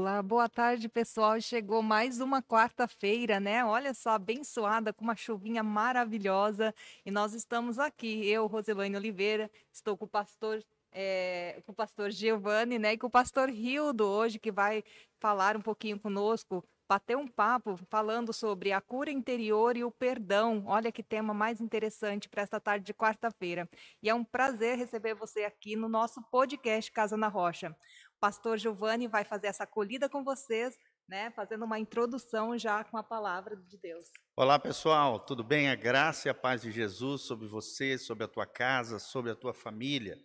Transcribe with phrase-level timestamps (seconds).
[0.00, 1.38] Opa, boa tarde, pessoal.
[1.42, 3.62] Chegou mais uma quarta-feira, né?
[3.62, 6.74] Olha só, abençoada, com uma chuvinha maravilhosa.
[7.04, 12.10] E nós estamos aqui, eu, Roselane Oliveira, estou com o pastor é, com o pastor
[12.10, 14.82] Giovanni, né, e com o pastor Rildo hoje, que vai
[15.20, 20.64] falar um pouquinho conosco, bater um papo falando sobre a cura interior e o perdão.
[20.66, 23.68] Olha que tema mais interessante para esta tarde de quarta-feira.
[24.02, 27.76] E é um prazer receber você aqui no nosso podcast Casa na Rocha.
[28.20, 30.78] Pastor Giovanni vai fazer essa acolhida com vocês,
[31.08, 34.10] né, fazendo uma introdução já com a palavra de Deus.
[34.36, 35.70] Olá, pessoal, tudo bem?
[35.70, 39.34] A graça e a paz de Jesus sobre você, sobre a tua casa, sobre a
[39.34, 40.18] tua família.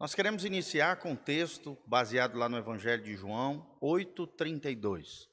[0.00, 5.28] Nós queremos iniciar com um texto baseado lá no Evangelho de João 8:32.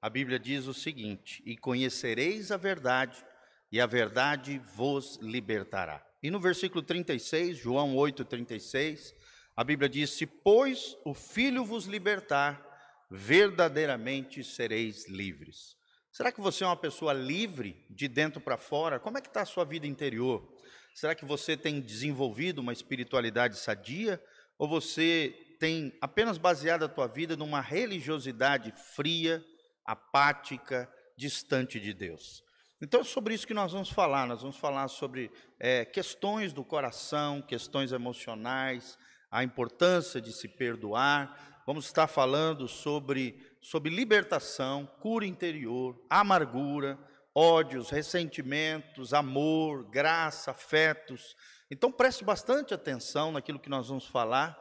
[0.00, 3.22] A Bíblia diz o seguinte: "E conhecereis a verdade,
[3.70, 6.04] e a verdade vos libertará".
[6.22, 9.14] E no versículo 36, João 8:36,
[9.60, 12.66] a Bíblia diz: "Se pois o Filho vos libertar,
[13.10, 15.76] verdadeiramente sereis livres".
[16.10, 18.98] Será que você é uma pessoa livre de dentro para fora?
[18.98, 20.50] Como é que está a sua vida interior?
[20.94, 24.18] Será que você tem desenvolvido uma espiritualidade sadia
[24.58, 29.44] ou você tem apenas baseado a tua vida numa religiosidade fria,
[29.84, 32.42] apática, distante de Deus?
[32.80, 34.26] Então é sobre isso que nós vamos falar.
[34.26, 38.96] Nós vamos falar sobre é, questões do coração, questões emocionais,
[39.30, 41.62] a importância de se perdoar.
[41.66, 46.98] Vamos estar falando sobre, sobre libertação, cura interior, amargura,
[47.34, 51.36] ódios, ressentimentos, amor, graça, afetos.
[51.70, 54.58] Então preste bastante atenção naquilo que nós vamos falar.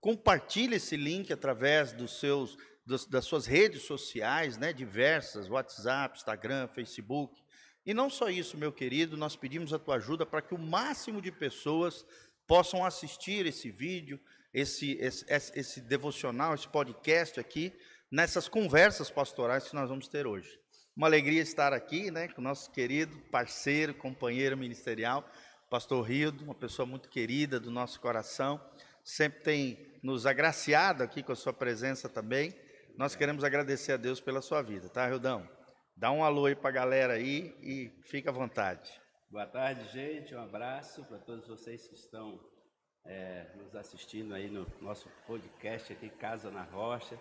[0.00, 2.58] Compartilhe esse link através dos seus,
[3.08, 7.42] das suas redes sociais, né, diversas, WhatsApp, Instagram, Facebook.
[7.86, 11.20] E não só isso, meu querido, nós pedimos a tua ajuda para que o máximo
[11.20, 12.04] de pessoas
[12.46, 14.20] possam assistir esse vídeo,
[14.52, 17.72] esse, esse, esse devocional, esse podcast aqui,
[18.10, 20.48] nessas conversas pastorais que nós vamos ter hoje.
[20.96, 25.28] Uma alegria estar aqui, né, com o nosso querido parceiro, companheiro ministerial,
[25.68, 28.60] pastor Rildo, uma pessoa muito querida do nosso coração,
[29.02, 32.54] sempre tem nos agraciado aqui com a sua presença também.
[32.96, 35.48] Nós queremos agradecer a Deus pela sua vida, tá, Rildão?
[35.96, 39.03] Dá um alô aí para a galera aí e fica à vontade.
[39.34, 40.32] Boa tarde, gente.
[40.32, 42.38] Um abraço para todos vocês que estão
[43.04, 47.18] é, nos assistindo aí no nosso podcast aqui, Casa na Rocha.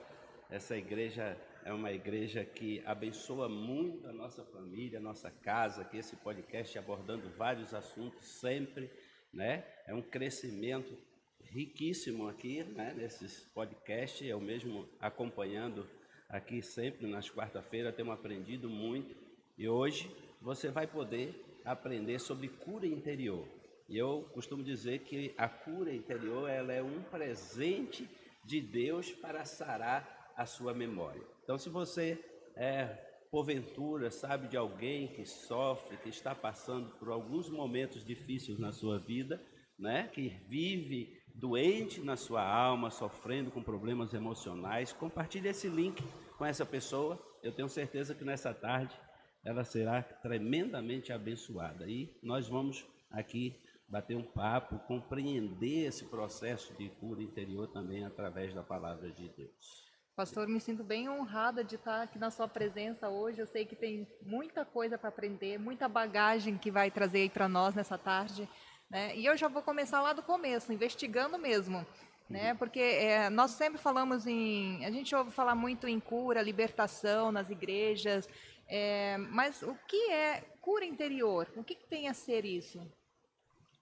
[0.48, 5.98] Essa igreja é uma igreja que abençoa muito a nossa família, a nossa casa, que
[5.98, 8.92] esse podcast abordando vários assuntos sempre,
[9.34, 9.66] né?
[9.88, 10.96] É um crescimento
[11.42, 12.94] riquíssimo aqui, né?
[12.94, 15.90] Nesses podcasts, eu mesmo acompanhando
[16.30, 19.16] aqui sempre nas quarta-feiras, tenho aprendido muito
[19.58, 23.48] e hoje você vai poder aprender sobre cura interior.
[23.88, 28.10] E eu costumo dizer que a cura interior ela é um presente
[28.46, 31.22] de Deus para sarar a sua memória.
[31.44, 32.24] Então, se você
[32.56, 32.86] é,
[33.30, 39.00] porventura sabe de alguém que sofre, que está passando por alguns momentos difíceis na sua
[39.00, 39.42] vida,
[39.78, 46.04] né, que vive doente na sua alma, sofrendo com problemas emocionais, compartilhe esse link
[46.38, 47.20] com essa pessoa.
[47.42, 48.96] Eu tenho certeza que nessa tarde
[49.44, 51.86] ela será tremendamente abençoada.
[51.88, 58.54] E nós vamos aqui bater um papo, compreender esse processo de cura interior também através
[58.54, 59.84] da palavra de Deus.
[60.16, 63.40] Pastor, me sinto bem honrada de estar aqui na sua presença hoje.
[63.42, 67.50] Eu sei que tem muita coisa para aprender, muita bagagem que vai trazer aí para
[67.50, 68.48] nós nessa tarde.
[68.90, 69.18] Né?
[69.18, 71.84] E eu já vou começar lá do começo, investigando mesmo.
[72.30, 72.52] Né?
[72.52, 72.58] Uhum.
[72.58, 74.86] Porque é, nós sempre falamos em.
[74.86, 78.30] A gente ouve falar muito em cura, libertação nas igrejas.
[78.68, 81.48] É, mas o que é cura interior?
[81.56, 82.80] O que, que tem a ser isso?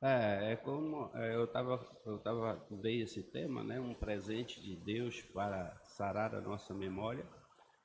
[0.01, 4.75] É, é como é, eu estava eu tava dei esse tema, né, um presente de
[4.75, 7.23] Deus para sarar a nossa memória.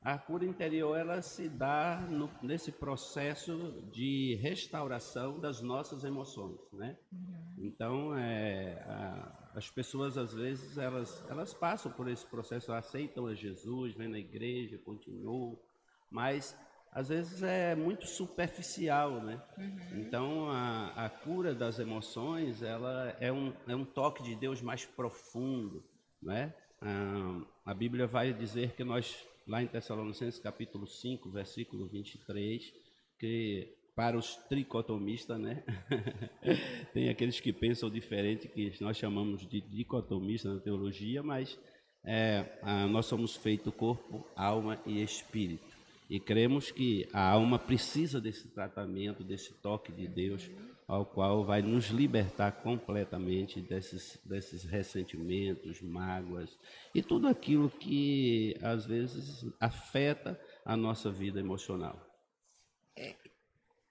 [0.00, 6.96] A cura interior ela se dá no, nesse processo de restauração das nossas emoções, né?
[7.12, 7.54] Uhum.
[7.58, 13.34] Então, é, a, as pessoas às vezes elas elas passam por esse processo, aceitam a
[13.34, 15.58] Jesus, vêm na igreja, continuam,
[16.10, 16.56] mas
[16.96, 19.38] às vezes é muito superficial, né?
[19.58, 20.00] Uhum.
[20.00, 24.86] Então a, a, cura das emoções ela é um, é um toque de Deus mais
[24.86, 25.84] profundo,
[26.22, 26.54] né?
[26.80, 29.14] Ah, a Bíblia vai dizer que nós
[29.46, 32.72] lá em Tessalonicenses capítulo 5, versículo 23,
[33.20, 35.64] que para os tricotomistas, né?
[36.94, 41.58] Tem aqueles que pensam diferente, que nós chamamos de dicotomista na teologia, mas
[42.02, 45.75] é, ah, nós somos feito corpo, alma e espírito.
[46.08, 50.48] E cremos que a alma precisa desse tratamento, desse toque de Deus,
[50.86, 56.56] ao qual vai nos libertar completamente desses, desses ressentimentos, mágoas
[56.94, 62.00] e tudo aquilo que às vezes afeta a nossa vida emocional.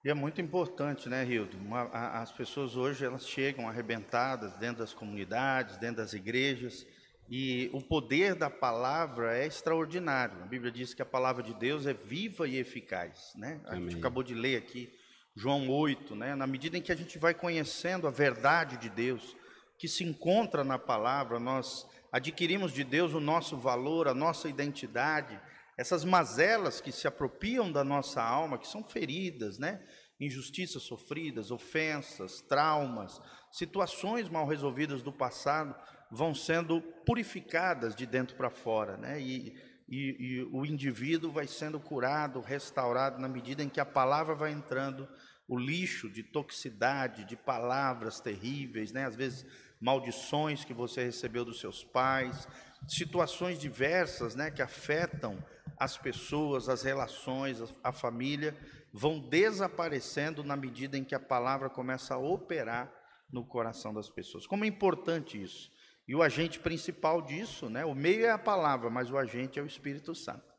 [0.06, 1.58] E é muito importante, né, Rildo?
[1.92, 6.86] As pessoas hoje elas chegam arrebentadas dentro das comunidades, dentro das igrejas,
[7.28, 10.44] e o poder da palavra é extraordinário.
[10.44, 13.60] A Bíblia diz que a palavra de Deus é viva e eficaz, né?
[13.66, 13.90] A Amém.
[13.90, 14.94] gente acabou de ler aqui
[15.36, 16.36] João 8, né?
[16.36, 19.36] Na medida em que a gente vai conhecendo a verdade de Deus,
[19.78, 25.40] que se encontra na palavra, nós adquirimos de Deus o nosso valor, a nossa identidade,
[25.78, 29.84] essas mazelas que se apropriam da nossa alma, que são feridas, né?
[30.20, 33.20] Injustiças sofridas, ofensas, traumas,
[33.52, 35.76] situações mal resolvidas do passado
[36.12, 39.20] vão sendo purificadas de dentro para fora, né?
[39.20, 39.56] E,
[39.88, 44.52] e, e, o indivíduo vai sendo curado, restaurado na medida em que a palavra vai
[44.52, 45.08] entrando,
[45.48, 49.06] o lixo de toxicidade, de palavras terríveis, né?
[49.06, 49.46] Às vezes
[49.80, 52.48] maldições que você recebeu dos seus pais,
[52.88, 54.50] situações diversas, né?
[54.50, 55.44] Que afetam
[55.78, 58.56] as pessoas, as relações, a família,
[58.94, 62.92] vão desaparecendo na medida em que a palavra começa a operar
[63.32, 64.48] no coração das pessoas.
[64.48, 65.70] Como é importante isso.
[66.08, 67.84] E o agente principal disso, né?
[67.84, 70.56] O meio é a palavra, mas o agente é o Espírito Santo.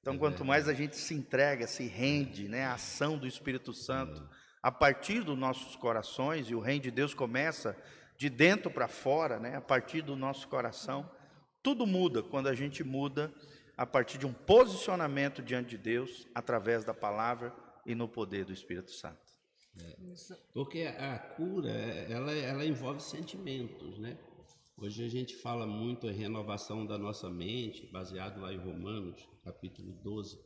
[0.00, 3.72] Então, é quanto mais a gente se entrega, se rende, né, à ação do Espírito
[3.72, 4.28] Santo,
[4.62, 7.76] a partir dos nossos corações, e o reino de Deus começa
[8.16, 11.08] de dentro para fora, né, a partir do nosso coração,
[11.62, 13.32] tudo muda quando a gente muda
[13.76, 17.54] a partir de um posicionamento diante de Deus, através da palavra
[17.86, 19.28] e no poder do Espírito Santo.
[19.80, 19.94] É,
[20.52, 24.18] porque a cura, ela, ela envolve sentimentos, né?
[24.80, 29.92] Hoje a gente fala muito em renovação da nossa mente, baseado lá em Romanos, capítulo
[30.04, 30.38] 12,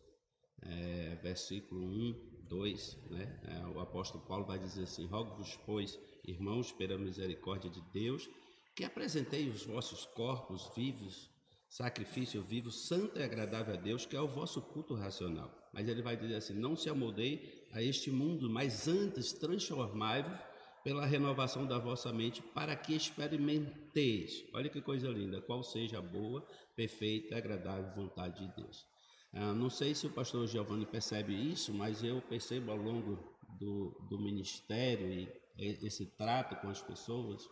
[0.62, 3.40] é, versículo 1, 2, né?
[3.44, 8.26] É, o apóstolo Paulo vai dizer assim: Rogo-vos, pois, irmãos, pela misericórdia de Deus,
[8.74, 11.30] que apresentei os vossos corpos vivos
[11.72, 15.50] sacrifício vivo, santo e agradável a Deus, que é o vosso culto racional.
[15.72, 20.38] Mas ele vai dizer assim: não se amoldei a este mundo, mas antes transformai-vos
[20.84, 24.44] pela renovação da vossa mente, para que experimenteis.
[24.52, 28.84] Olha que coisa linda, qual seja a boa, perfeita agradável vontade de Deus.
[29.32, 33.18] Ah, não sei se o pastor Giovanni percebe isso, mas eu percebo ao longo
[33.58, 37.48] do, do ministério e esse trato com as pessoas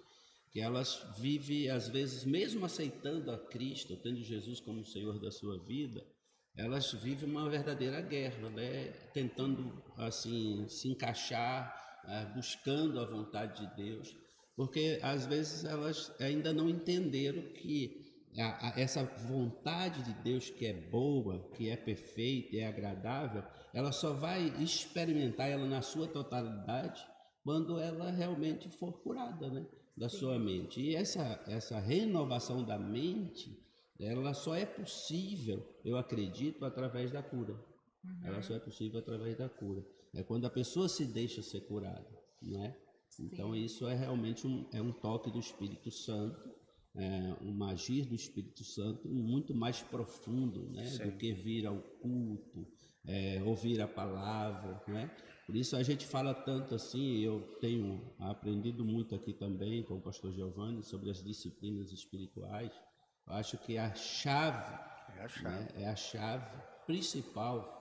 [0.50, 5.58] que elas vivem, às vezes, mesmo aceitando a Cristo, tendo Jesus como Senhor da sua
[5.64, 6.04] vida,
[6.56, 8.88] elas vivem uma verdadeira guerra, né?
[9.14, 11.72] tentando assim se encaixar,
[12.07, 14.16] é, buscando a vontade de Deus,
[14.57, 18.00] porque às vezes elas ainda não entenderam que
[18.38, 23.42] a, a, essa vontade de Deus que é boa, que é perfeita, é agradável,
[23.73, 27.04] ela só vai experimentar ela na sua totalidade
[27.42, 29.66] quando ela realmente for curada, né?
[30.00, 30.80] da sua mente.
[30.80, 33.62] E essa, essa renovação da mente,
[33.99, 37.52] ela só é possível, eu acredito, através da cura.
[38.02, 38.21] Uhum.
[38.25, 39.85] Ela só é possível através da cura.
[40.14, 42.09] É quando a pessoa se deixa ser curada,
[42.43, 42.76] né?
[43.19, 46.50] Então isso é realmente um, é um toque do Espírito Santo,
[46.95, 50.88] é um agir do Espírito Santo muito mais profundo, né?
[50.99, 52.67] Do que vir ao culto,
[53.07, 55.11] é, ouvir a palavra, né?
[55.47, 60.00] Por isso a gente fala tanto assim, eu tenho aprendido muito aqui também com o
[60.00, 62.73] pastor Giovanni sobre as disciplinas espirituais.
[63.26, 64.73] Eu acho que a chave
[65.17, 67.79] é a chave, né, é a chave principal.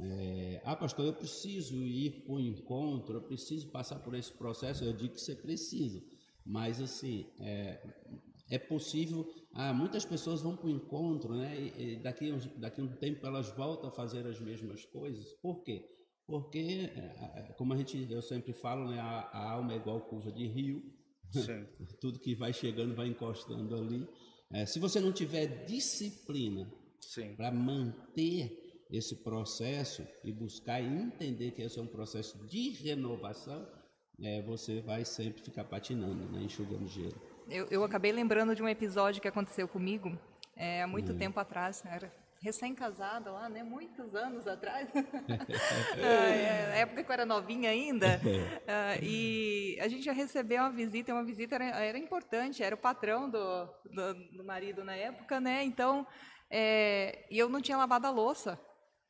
[0.00, 4.84] É, ah, pastor, eu preciso ir para o encontro, eu preciso passar por esse processo.
[4.84, 6.02] Eu digo que você precisa,
[6.44, 7.80] mas assim, é,
[8.50, 9.26] é possível.
[9.52, 11.58] Ah, muitas pessoas vão para o encontro, né?
[11.58, 15.32] E, e daqui, daqui a um tempo elas voltam a fazer as mesmas coisas.
[15.34, 15.88] Por quê?
[16.26, 20.30] Porque, é, como a gente, eu sempre falo, né, a, a alma é igual curva
[20.30, 20.82] de rio,
[22.00, 24.06] tudo que vai chegando vai encostando ali.
[24.50, 26.70] É, se você não tiver disciplina
[27.36, 33.66] para manter esse processo e buscar entender que esse é um processo de renovação,
[34.20, 37.20] é, você vai sempre ficar patinando, né, enxugando gelo.
[37.48, 40.18] Eu, eu acabei lembrando de um episódio que aconteceu comigo
[40.56, 41.16] é, há muito hum.
[41.16, 41.82] tempo atrás.
[41.86, 43.62] Era recém-casada lá, né?
[43.62, 44.88] Muitos anos atrás.
[44.94, 48.20] ah, é, época que eu era novinha ainda.
[48.70, 52.74] Ah, e a gente já recebeu uma visita, e uma visita era, era importante, era
[52.74, 55.64] o patrão do, do, do, marido na época, né?
[55.64, 56.06] Então,
[56.50, 58.60] é, e eu não tinha lavado a louça.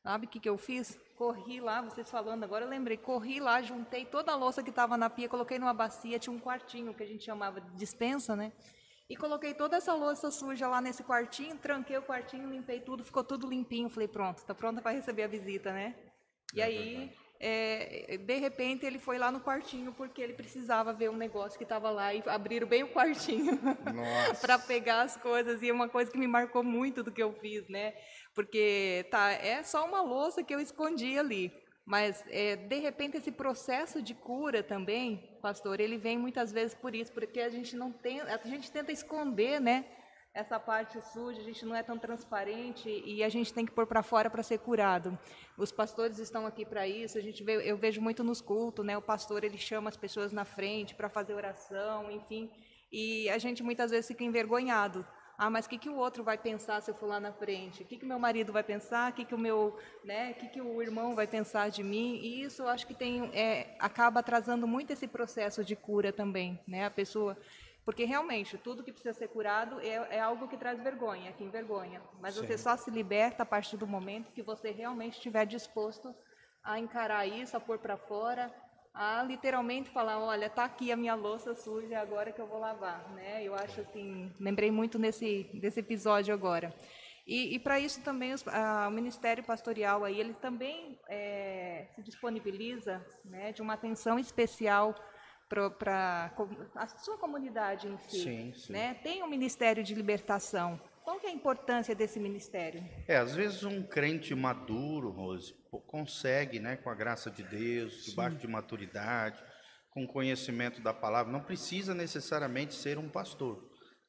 [0.03, 0.97] Sabe o que, que eu fiz?
[1.17, 4.97] Corri lá, vocês falando agora, eu lembrei, corri lá, juntei toda a louça que estava
[4.97, 8.53] na pia, coloquei numa bacia, tinha um quartinho que a gente chamava de dispensa, né?
[9.09, 13.23] E coloquei toda essa louça suja lá nesse quartinho, tranquei o quartinho, limpei tudo, ficou
[13.23, 13.89] tudo limpinho.
[13.89, 15.95] Falei, pronto, tá pronta para receber a visita, né?
[16.53, 21.09] E é aí, é, de repente ele foi lá no quartinho porque ele precisava ver
[21.09, 23.57] um negócio que estava lá e abriram bem o quartinho
[24.41, 27.67] para pegar as coisas e uma coisa que me marcou muito do que eu fiz,
[27.67, 27.93] né?
[28.39, 31.51] Porque tá, é só uma louça que eu escondi ali,
[31.85, 36.95] mas é, de repente esse processo de cura também, pastor, ele vem muitas vezes por
[36.95, 39.83] isso, porque a gente não tem, a gente tenta esconder, né?
[40.33, 43.85] essa parte suja, a gente não é tão transparente e a gente tem que pôr
[43.85, 45.19] para fora para ser curado.
[45.57, 48.97] Os pastores estão aqui para isso, a gente vê, eu vejo muito nos cultos, né?
[48.97, 52.49] O pastor ele chama as pessoas na frente para fazer oração, enfim,
[52.89, 55.05] e a gente muitas vezes fica envergonhado.
[55.41, 57.81] Ah, mas o que, que o outro vai pensar se eu for lá na frente?
[57.81, 59.09] O que, que meu marido vai pensar?
[59.09, 60.31] O que, que o meu, né?
[60.31, 62.19] O que, que o irmão vai pensar de mim?
[62.21, 66.59] E isso eu acho que tem, é, acaba atrasando muito esse processo de cura também,
[66.67, 66.85] né?
[66.85, 67.37] A pessoa
[67.85, 72.01] porque realmente, tudo que precisa ser curado é, é algo que traz vergonha, que envergonha.
[72.19, 72.45] Mas Sim.
[72.45, 76.13] você só se liberta a partir do momento que você realmente estiver disposto
[76.61, 78.53] a encarar isso, a pôr para fora,
[78.93, 83.09] a literalmente falar, olha, tá aqui a minha louça suja, agora que eu vou lavar,
[83.13, 83.43] né?
[83.43, 86.73] Eu acho assim, lembrei muito nesse desse episódio agora.
[87.25, 92.01] E, e para isso também os, a, o Ministério Pastoral aí ele também é, se
[92.01, 94.95] disponibiliza, né, de uma atenção especial
[95.47, 96.31] para
[96.75, 98.23] a sua comunidade em si.
[98.23, 98.73] Sim, sim.
[98.73, 98.95] Né?
[98.95, 100.79] Tem um ministério de libertação.
[101.09, 102.87] Qual que é a importância desse ministério?
[103.07, 105.55] É, às vezes um crente maduro, Rose,
[105.87, 109.43] consegue, né, com a graça de Deus, debaixo de maturidade,
[109.89, 113.59] com conhecimento da palavra, não precisa necessariamente ser um pastor.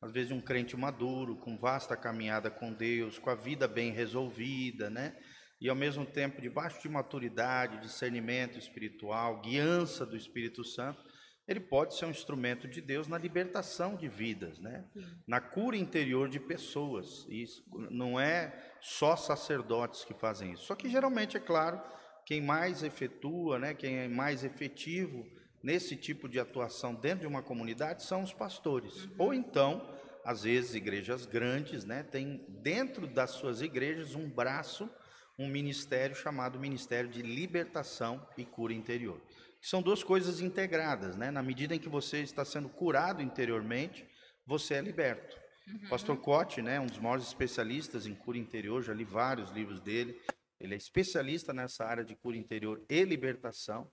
[0.02, 4.90] Às vezes um crente maduro, com vasta caminhada com Deus, com a vida bem resolvida,
[4.90, 5.16] né?
[5.58, 11.02] E ao mesmo tempo debaixo de maturidade, discernimento espiritual, guiança do Espírito Santo,
[11.50, 14.84] ele pode ser um instrumento de Deus na libertação de vidas, né?
[15.26, 17.26] na cura interior de pessoas.
[17.28, 20.66] Isso não é só sacerdotes que fazem isso.
[20.66, 21.82] Só que geralmente, é claro,
[22.24, 25.26] quem mais efetua, né, quem é mais efetivo
[25.60, 29.06] nesse tipo de atuação dentro de uma comunidade são os pastores.
[29.06, 29.14] Uhum.
[29.18, 29.92] Ou então,
[30.24, 34.88] às vezes, igrejas grandes, né, tem dentro das suas igrejas um braço,
[35.36, 39.20] um ministério chamado Ministério de Libertação e Cura Interior
[39.60, 41.30] são duas coisas integradas, né?
[41.30, 44.06] Na medida em que você está sendo curado interiormente,
[44.46, 45.38] você é liberto.
[45.68, 45.88] Uhum.
[45.88, 50.18] Pastor Cote, né, um dos maiores especialistas em cura interior, já li vários livros dele.
[50.58, 53.90] Ele é especialista nessa área de cura interior e libertação.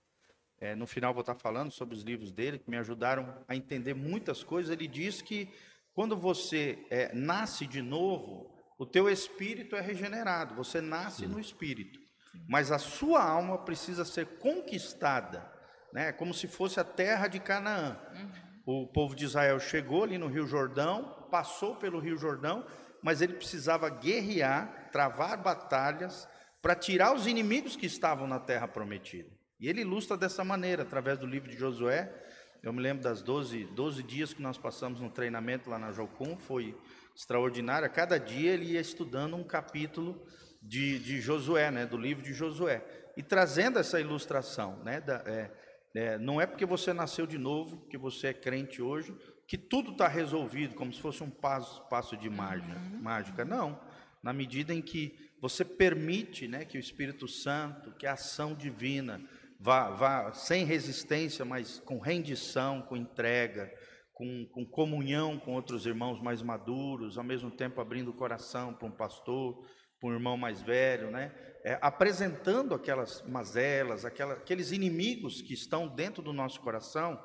[0.60, 3.94] É, no final vou estar falando sobre os livros dele que me ajudaram a entender
[3.94, 4.72] muitas coisas.
[4.72, 5.50] Ele diz que
[5.94, 10.56] quando você é, nasce de novo, o teu espírito é regenerado.
[10.56, 11.28] Você nasce Sim.
[11.28, 12.00] no espírito,
[12.48, 15.57] mas a sua alma precisa ser conquistada
[15.94, 16.12] né?
[16.12, 17.98] Como se fosse a terra de Canaã.
[18.14, 18.84] Uhum.
[18.84, 22.66] O povo de Israel chegou ali no Rio Jordão, passou pelo Rio Jordão,
[23.02, 26.28] mas ele precisava guerrear, travar batalhas
[26.62, 29.30] para tirar os inimigos que estavam na terra prometida.
[29.60, 32.14] E ele ilustra dessa maneira, através do livro de Josué.
[32.62, 36.38] Eu me lembro das 12, 12 dias que nós passamos no treinamento lá na Jocum,
[36.38, 36.78] foi
[37.16, 37.90] extraordinário.
[37.90, 40.22] Cada dia ele ia estudando um capítulo
[40.62, 42.84] de, de Josué, né, do livro de Josué,
[43.16, 45.52] e trazendo essa ilustração, né, da, é,
[45.98, 49.16] é, não é porque você nasceu de novo, que você é crente hoje,
[49.48, 53.02] que tudo está resolvido, como se fosse um passo, passo de mágica, uhum.
[53.02, 53.44] mágica.
[53.44, 53.82] Não.
[54.22, 59.20] Na medida em que você permite né, que o Espírito Santo, que a ação divina,
[59.60, 63.74] vá, vá sem resistência, mas com rendição, com entrega,
[64.14, 68.88] com, com comunhão com outros irmãos mais maduros, ao mesmo tempo abrindo o coração para
[68.88, 69.66] um pastor,
[70.00, 71.32] para um irmão mais velho, né?
[71.64, 77.22] É, apresentando aquelas mazelas, aquela, aqueles inimigos que estão dentro do nosso coração,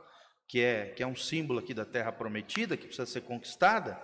[0.49, 4.01] que é, que é um símbolo aqui da terra prometida, que precisa ser conquistada,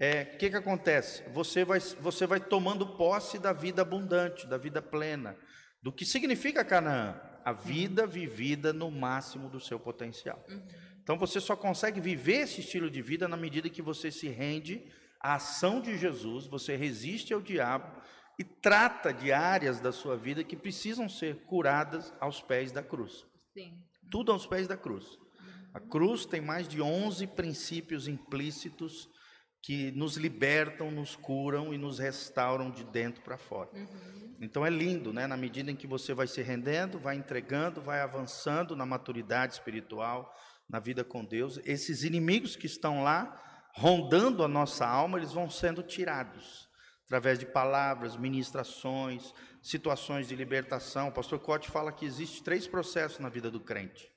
[0.00, 1.24] o é, que, que acontece?
[1.32, 5.36] Você vai, você vai tomando posse da vida abundante, da vida plena,
[5.82, 10.44] do que significa Canaã, a vida vivida no máximo do seu potencial.
[10.48, 10.66] Uhum.
[11.02, 14.86] Então você só consegue viver esse estilo de vida na medida que você se rende
[15.20, 18.00] a ação de Jesus, você resiste ao diabo
[18.38, 23.26] e trata de áreas da sua vida que precisam ser curadas aos pés da cruz.
[23.52, 23.76] Sim.
[24.10, 25.18] Tudo aos pés da cruz.
[25.74, 29.08] A cruz tem mais de 11 princípios implícitos
[29.62, 33.70] que nos libertam, nos curam e nos restauram de dentro para fora.
[33.74, 34.36] Uhum.
[34.40, 35.26] Então é lindo, né?
[35.26, 40.32] Na medida em que você vai se rendendo, vai entregando, vai avançando na maturidade espiritual,
[40.68, 43.47] na vida com Deus, esses inimigos que estão lá
[43.78, 46.68] rondando a nossa alma, eles vão sendo tirados
[47.06, 51.08] através de palavras, ministrações, situações de libertação.
[51.08, 54.10] O pastor Cote fala que existe três processos na vida do crente.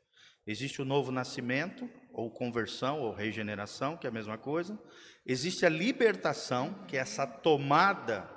[0.46, 4.78] Existe o novo nascimento, ou conversão, ou regeneração, que é a mesma coisa.
[5.26, 8.30] Existe a libertação, que é essa tomada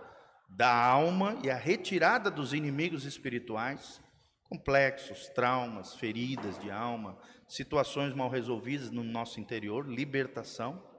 [0.48, 4.00] da alma e a retirada dos inimigos espirituais.
[4.46, 10.93] complexos, traumas, feridas de alma, situações mal resolvidas no nosso interior, libertação.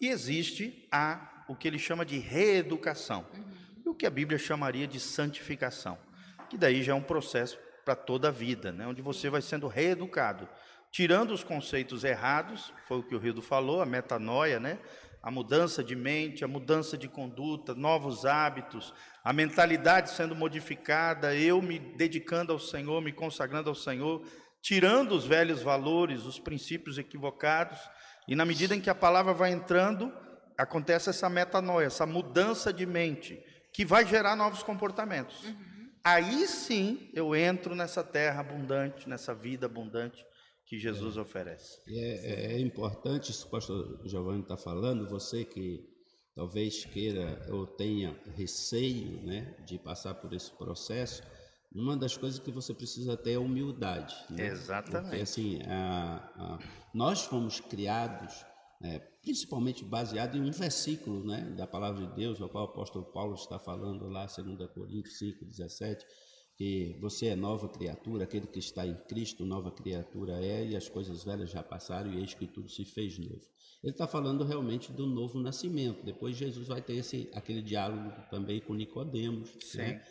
[0.00, 3.26] E existe a o que ele chama de reeducação,
[3.84, 5.98] e o que a Bíblia chamaria de santificação,
[6.48, 8.86] que daí já é um processo para toda a vida, né?
[8.86, 10.48] onde você vai sendo reeducado,
[10.92, 14.78] tirando os conceitos errados, foi o que o Rildo falou, a metanoia, né?
[15.22, 21.60] a mudança de mente, a mudança de conduta, novos hábitos, a mentalidade sendo modificada, eu
[21.60, 24.24] me dedicando ao Senhor, me consagrando ao Senhor,
[24.62, 27.78] tirando os velhos valores, os princípios equivocados,
[28.30, 30.12] e na medida em que a palavra vai entrando,
[30.56, 35.42] acontece essa metanoia, essa mudança de mente, que vai gerar novos comportamentos.
[35.42, 35.90] Uhum.
[36.04, 40.24] Aí sim eu entro nessa terra abundante, nessa vida abundante
[40.64, 41.20] que Jesus é.
[41.20, 41.80] oferece.
[41.88, 45.84] É, é, importante isso que o pastor Giovanni está falando, você que
[46.32, 51.24] talvez queira ou tenha receio né, de passar por esse processo,
[51.72, 54.14] uma das coisas que você precisa ter é humildade.
[54.28, 54.48] Né?
[54.48, 55.08] Exatamente.
[55.08, 56.58] Porque assim, a, a,
[56.92, 58.44] nós fomos criados,
[58.82, 63.04] é, principalmente baseado em um versículo né, da palavra de Deus, o qual o apóstolo
[63.04, 66.04] Paulo está falando lá, 2 Coríntios 5, 17,
[66.56, 70.88] que você é nova criatura, aquele que está em Cristo, nova criatura é, e as
[70.88, 73.48] coisas velhas já passaram, e eis que tudo se fez novo.
[73.82, 76.04] Ele está falando realmente do novo nascimento.
[76.04, 79.48] Depois Jesus vai ter esse, aquele diálogo também com Nicodemos.
[79.60, 79.78] Sim.
[79.78, 80.04] Né?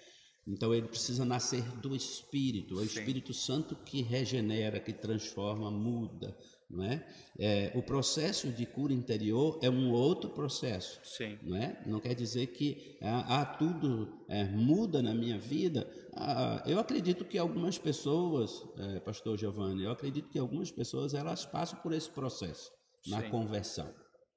[0.50, 3.00] Então ele precisa nascer do Espírito, é o Sim.
[3.00, 6.36] Espírito Santo que regenera, que transforma, muda.
[6.68, 7.04] Não é?
[7.40, 7.72] é?
[7.74, 11.00] o processo de cura interior é um outro processo.
[11.04, 11.38] Sim.
[11.44, 11.82] Não, é?
[11.86, 15.88] não quer dizer que ah, ah tudo é, muda na minha vida.
[16.14, 21.46] Ah, eu acredito que algumas pessoas, é, Pastor Giovanni, eu acredito que algumas pessoas elas
[21.46, 22.72] passam por esse processo
[23.08, 23.30] na Sim.
[23.30, 23.92] conversão.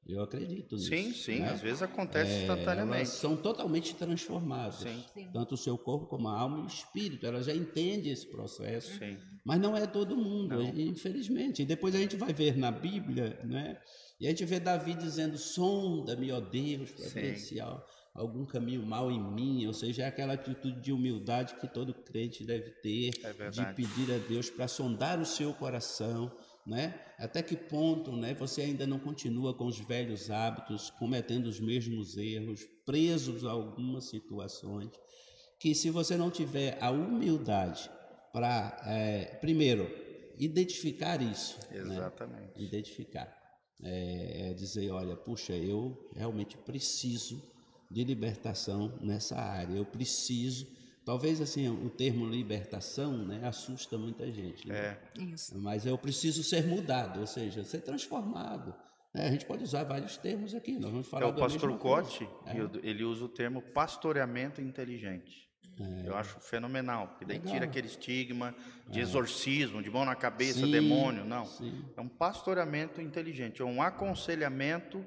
[0.06, 0.88] Eu acredito nisso.
[0.88, 1.50] Sim, sim, né?
[1.50, 2.96] às vezes acontece é, instantaneamente.
[2.96, 4.76] Elas são totalmente transformadas.
[4.76, 5.04] Sim.
[5.14, 5.30] sim.
[5.32, 7.24] Tanto o seu corpo como a alma e o espírito.
[7.24, 8.98] Ela já entende esse processo.
[8.98, 9.16] Sim.
[9.44, 10.78] Mas não é todo mundo, não.
[10.78, 11.62] infelizmente.
[11.62, 13.78] E depois a gente vai ver na Bíblia, né?
[14.20, 17.80] E a gente vê Davi dizendo: sonda-me, ó Deus, para ver se há
[18.14, 19.66] algum caminho mal em mim.
[19.66, 24.12] Ou seja, é aquela atitude de humildade que todo crente deve ter, é de pedir
[24.12, 26.30] a Deus para sondar o seu coração
[26.66, 26.94] né?
[27.18, 32.16] Até que ponto, né, você ainda não continua com os velhos hábitos, cometendo os mesmos
[32.16, 34.90] erros, presos a algumas situações,
[35.58, 37.90] que se você não tiver a humildade
[38.32, 39.88] para, é, primeiro,
[40.38, 41.94] identificar isso, né?
[41.94, 42.64] exatamente, né?
[42.64, 43.32] identificar,
[43.82, 47.42] é, é dizer, olha, puxa, eu realmente preciso
[47.90, 50.66] de libertação nessa área, eu preciso
[51.04, 54.68] Talvez assim o termo libertação né, assusta muita gente.
[54.68, 54.98] Né?
[55.18, 55.22] É.
[55.22, 55.58] Isso.
[55.58, 58.74] Mas eu preciso ser mudado, ou seja, ser transformado.
[59.14, 60.78] É, a gente pode usar vários termos aqui.
[60.78, 61.26] Nós vamos falar.
[61.26, 62.56] É o pastor Cote, é.
[62.86, 65.50] ele usa o termo pastoreamento inteligente.
[65.80, 66.08] É.
[66.08, 67.52] Eu acho fenomenal, porque daí Legal.
[67.52, 68.54] tira aquele estigma
[68.88, 69.02] de é.
[69.02, 71.24] exorcismo, de mão na cabeça, sim, demônio.
[71.24, 71.44] Não.
[71.46, 71.84] Sim.
[71.96, 75.04] É um pastoreamento inteligente, é um aconselhamento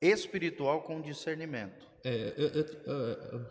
[0.00, 1.86] espiritual com discernimento.
[2.04, 2.64] É, eu, eu,
[3.32, 3.46] eu,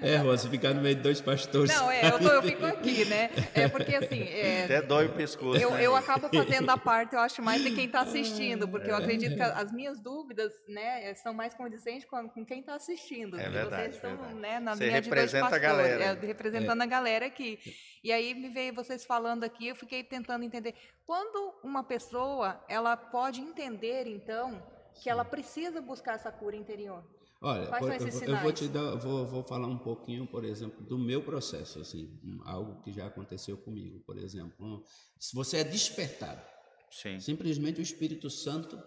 [0.00, 1.74] é, Rosa, ficar no meio de dois pastores.
[1.74, 3.30] Não, é, eu, tô, eu fico aqui, né?
[3.54, 4.22] É porque assim.
[4.22, 5.60] É, Até dói o pescoço.
[5.60, 5.82] Eu, né?
[5.82, 9.34] eu acabo fazendo a parte, eu acho, mais de quem está assistindo, porque eu acredito
[9.34, 13.38] que as minhas dúvidas, né, são mais condizentes com, com quem está assistindo.
[13.38, 14.34] É verdade, vocês estão, verdade.
[14.34, 16.04] né, na Você minha representa de dois pastores, a galera.
[16.04, 16.84] É, representando é.
[16.84, 17.58] a galera aqui.
[18.02, 20.74] E aí me veio vocês falando aqui, eu fiquei tentando entender.
[21.06, 24.62] Quando uma pessoa, ela pode entender, então,
[24.94, 27.04] que ela precisa buscar essa cura interior?
[27.44, 30.44] Olha, Quais são esses eu, eu vou te dar, vou, vou falar um pouquinho, por
[30.46, 32.10] exemplo, do meu processo, assim,
[32.42, 34.82] algo que já aconteceu comigo, por exemplo.
[35.18, 36.40] Se você é despertado,
[36.90, 37.20] Sim.
[37.20, 38.82] simplesmente o Espírito Santo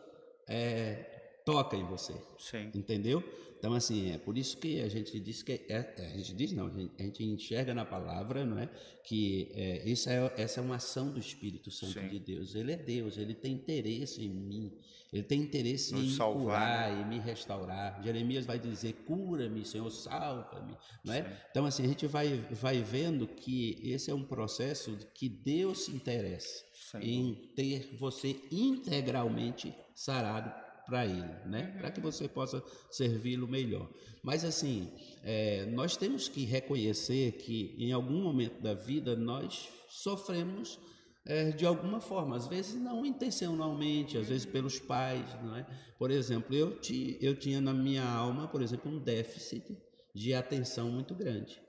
[0.50, 1.17] é,
[1.48, 2.70] toca em você, Sim.
[2.76, 3.24] entendeu?
[3.58, 5.54] Então, assim, é por isso que a gente diz que.
[5.70, 8.70] É, é, a gente diz não, a gente, enxerga na palavra, não é?
[9.02, 12.10] Que é, essa, é, essa é uma ação do Espírito Santo Sim.
[12.10, 12.54] de Deus.
[12.54, 14.78] Ele é Deus, ele tem interesse em mim,
[15.12, 17.02] ele tem interesse Nos em salvar, curar né?
[17.02, 18.04] e me restaurar.
[18.04, 21.24] Jeremias vai dizer: cura-me, Senhor, salva-me, não é?
[21.24, 21.30] Sim.
[21.50, 25.92] Então, assim, a gente vai, vai vendo que esse é um processo que Deus se
[25.92, 27.00] interessa Sim.
[27.02, 31.76] em ter você integralmente sarado para ele, né?
[31.78, 33.88] Para que você possa servi-lo melhor.
[34.24, 34.92] Mas assim,
[35.24, 40.80] é, nós temos que reconhecer que em algum momento da vida nós sofremos
[41.28, 45.68] é, de alguma forma, às vezes não intencionalmente, às vezes pelos pais, não é?
[46.00, 49.78] Por exemplo, eu, ti, eu tinha na minha alma, por exemplo, um déficit
[50.16, 51.62] de atenção muito grande,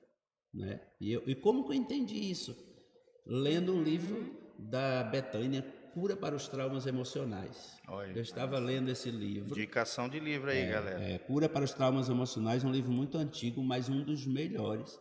[0.54, 0.80] né?
[1.00, 2.56] E, eu, e como que eu entendi isso?
[3.26, 7.76] Lendo um livro da Betânia Cura para os Traumas Emocionais.
[7.88, 9.58] Olha, eu estava lendo esse livro.
[9.58, 11.02] Indicação de livro aí, é, galera.
[11.02, 14.98] É, Cura para os Traumas Emocionais, um livro muito antigo, mas um dos melhores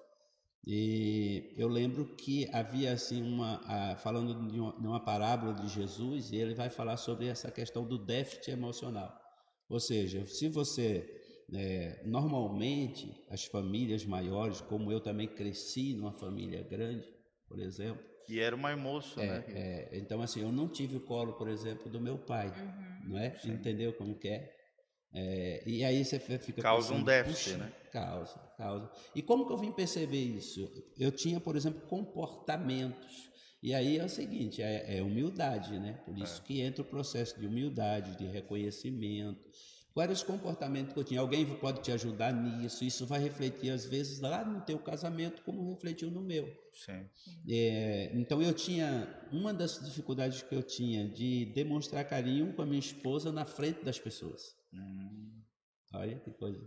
[0.65, 5.67] E eu lembro que havia assim uma, a, falando de uma, de uma, parábola de
[5.67, 9.13] Jesus, e ele vai falar sobre essa questão do déficit emocional.
[9.69, 11.05] Ou seja, se você
[11.53, 17.07] é, normalmente as famílias maiores, como eu também cresci numa família grande,
[17.47, 18.03] por exemplo.
[18.29, 19.43] E era uma moço, é, né?
[19.49, 23.17] É, então assim, eu não tive o colo, por exemplo, do meu pai, uhum, não
[23.17, 23.37] é?
[23.39, 23.51] Sim.
[23.51, 24.53] Entendeu como que é?
[25.13, 27.71] É, e aí você fica causa pensando, um déficit, né?
[27.91, 28.91] Causa, causa.
[29.15, 30.69] E como que eu vim perceber isso?
[30.97, 33.27] Eu tinha, por exemplo, comportamentos.
[33.63, 35.93] E aí é o seguinte, é, é humildade, né?
[36.05, 36.45] Por isso é.
[36.45, 39.41] que entra o processo de humildade, de reconhecimento.
[39.97, 41.19] Qual era os comportamentos que eu tinha?
[41.19, 42.85] Alguém pode te ajudar nisso.
[42.85, 46.47] Isso vai refletir às vezes lá no teu casamento, como refletiu no meu.
[46.71, 47.03] Sim.
[47.49, 52.65] É, então eu tinha uma das dificuldades que eu tinha de demonstrar carinho com a
[52.67, 54.55] minha esposa na frente das pessoas.
[54.71, 55.41] Hum.
[55.91, 56.61] Olha que coisa.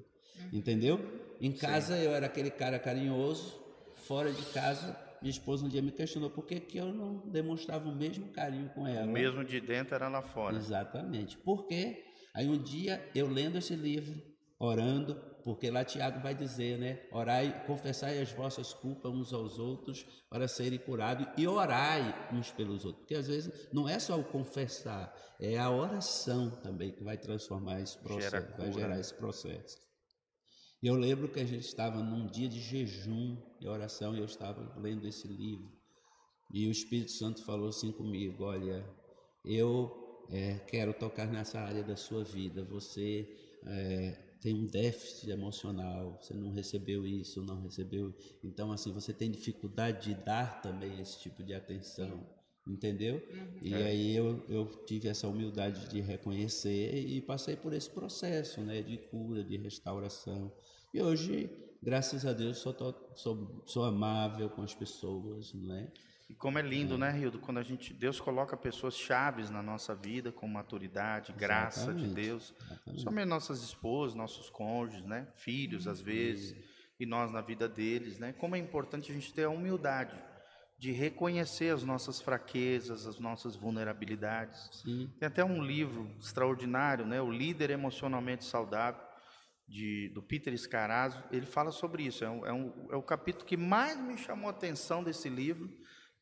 [0.53, 0.99] Entendeu?
[1.41, 2.03] Em casa Sim.
[2.03, 3.63] eu era aquele cara carinhoso,
[3.95, 7.89] fora de casa, minha esposa um dia me questionou por que, que eu não demonstrava
[7.89, 9.07] o mesmo carinho com ela.
[9.07, 10.57] O mesmo de dentro era lá fora.
[10.57, 11.37] Exatamente.
[11.39, 12.10] Por quê?
[12.35, 14.21] Aí um dia eu lendo esse livro,
[14.59, 17.01] orando, porque lá Tiago vai dizer, né?
[17.11, 22.85] Orai, confessai as vossas culpas uns aos outros para serem curados e orai uns pelos
[22.85, 23.01] outros.
[23.01, 27.81] Porque às vezes não é só o confessar, é a oração também que vai transformar
[27.81, 29.79] esse processo, Gera vai gerar esse processo.
[30.83, 34.75] Eu lembro que a gente estava num dia de jejum e oração e eu estava
[34.79, 35.71] lendo esse livro.
[36.53, 38.89] E o Espírito Santo falou assim comigo: Olha,
[39.45, 40.00] eu
[40.31, 42.63] é, quero tocar nessa área da sua vida.
[42.65, 43.29] Você
[43.67, 48.15] é, tem um déficit emocional, você não recebeu isso, não recebeu.
[48.43, 52.27] Então, assim, você tem dificuldade de dar também esse tipo de atenção,
[52.67, 53.17] entendeu?
[53.17, 53.59] Uhum.
[53.61, 53.83] E é.
[53.83, 58.97] aí eu, eu tive essa humildade de reconhecer e passei por esse processo, né, de
[58.97, 60.53] cura, de restauração.
[60.95, 61.51] E hoje,
[61.83, 62.75] graças a Deus, sou,
[63.15, 65.93] sou, sou amável com as pessoas, não é?
[66.31, 66.99] E como é lindo, é.
[66.99, 71.91] né, Rildo, quando a gente Deus coloca pessoas chaves na nossa vida com maturidade, graça
[71.91, 72.09] Exatamente.
[72.09, 72.55] de Deus.
[72.99, 76.57] Somente nossas esposas, nossos cônjuges, né, filhos às vezes,
[77.01, 78.33] e nós na vida deles, né?
[78.33, 80.17] Como é importante a gente ter a humildade
[80.79, 84.71] de reconhecer as nossas fraquezas, as nossas vulnerabilidades.
[84.85, 85.13] Sim.
[85.19, 89.03] Tem até um livro extraordinário, né, O Líder Emocionalmente Saudável,
[89.67, 92.25] de, do Peter Scarazzo, ele fala sobre isso.
[92.25, 95.69] É, um, é, um, é o capítulo que mais me chamou a atenção desse livro,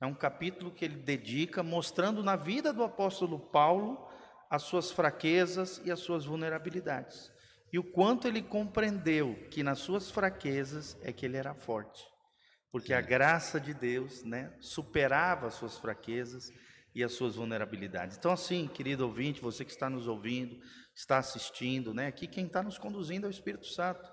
[0.01, 4.09] é um capítulo que ele dedica mostrando na vida do apóstolo Paulo
[4.49, 7.31] as suas fraquezas e as suas vulnerabilidades.
[7.73, 12.03] E o quanto ele compreendeu que nas suas fraquezas é que ele era forte.
[12.71, 12.95] Porque Sim.
[12.95, 16.51] a graça de Deus, né, superava as suas fraquezas
[16.95, 18.17] e as suas vulnerabilidades.
[18.17, 20.59] Então assim, querido ouvinte, você que está nos ouvindo,
[20.95, 24.09] está assistindo, né, aqui quem está nos conduzindo é o Espírito Santo.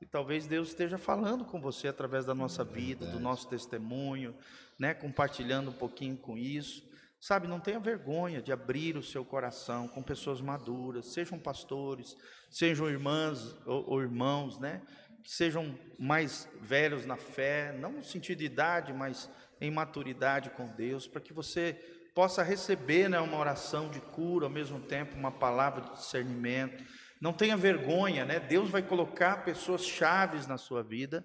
[0.00, 4.34] E talvez Deus esteja falando com você através da nossa vida, do nosso testemunho,
[4.80, 6.88] né, compartilhando um pouquinho com isso.
[7.20, 12.16] Sabe, não tenha vergonha de abrir o seu coração com pessoas maduras, sejam pastores,
[12.50, 14.80] sejam irmãs ou, ou irmãos, né?
[15.22, 20.66] Que sejam mais velhos na fé, não no sentido de idade, mas em maturidade com
[20.66, 21.74] Deus, para que você
[22.14, 26.82] possa receber né, uma oração de cura, ao mesmo tempo uma palavra de discernimento.
[27.20, 28.40] Não tenha vergonha, né?
[28.40, 31.22] Deus vai colocar pessoas chaves na sua vida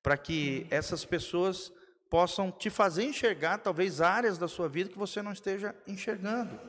[0.00, 1.72] para que essas pessoas
[2.12, 6.60] possam te fazer enxergar talvez áreas da sua vida que você não esteja enxergando.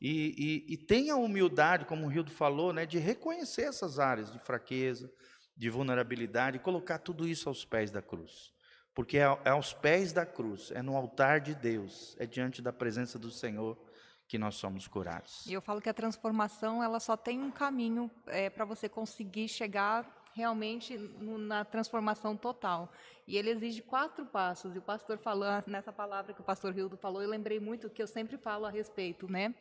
[0.00, 4.40] E, e, e tenha humildade, como o Rildo falou, né, de reconhecer essas áreas de
[4.40, 5.08] fraqueza,
[5.56, 8.52] de vulnerabilidade, e colocar tudo isso aos pés da cruz.
[8.92, 12.72] Porque é, é aos pés da cruz, é no altar de Deus, é diante da
[12.72, 13.78] presença do Senhor
[14.26, 15.46] que nós somos curados.
[15.46, 19.46] E eu falo que a transformação ela só tem um caminho é, para você conseguir
[19.46, 22.92] chegar realmente na transformação total.
[23.26, 24.74] E ele exige quatro passos.
[24.74, 28.02] E o pastor falou, nessa palavra que o pastor Hildo falou, eu lembrei muito que
[28.02, 29.54] eu sempre falo a respeito, né?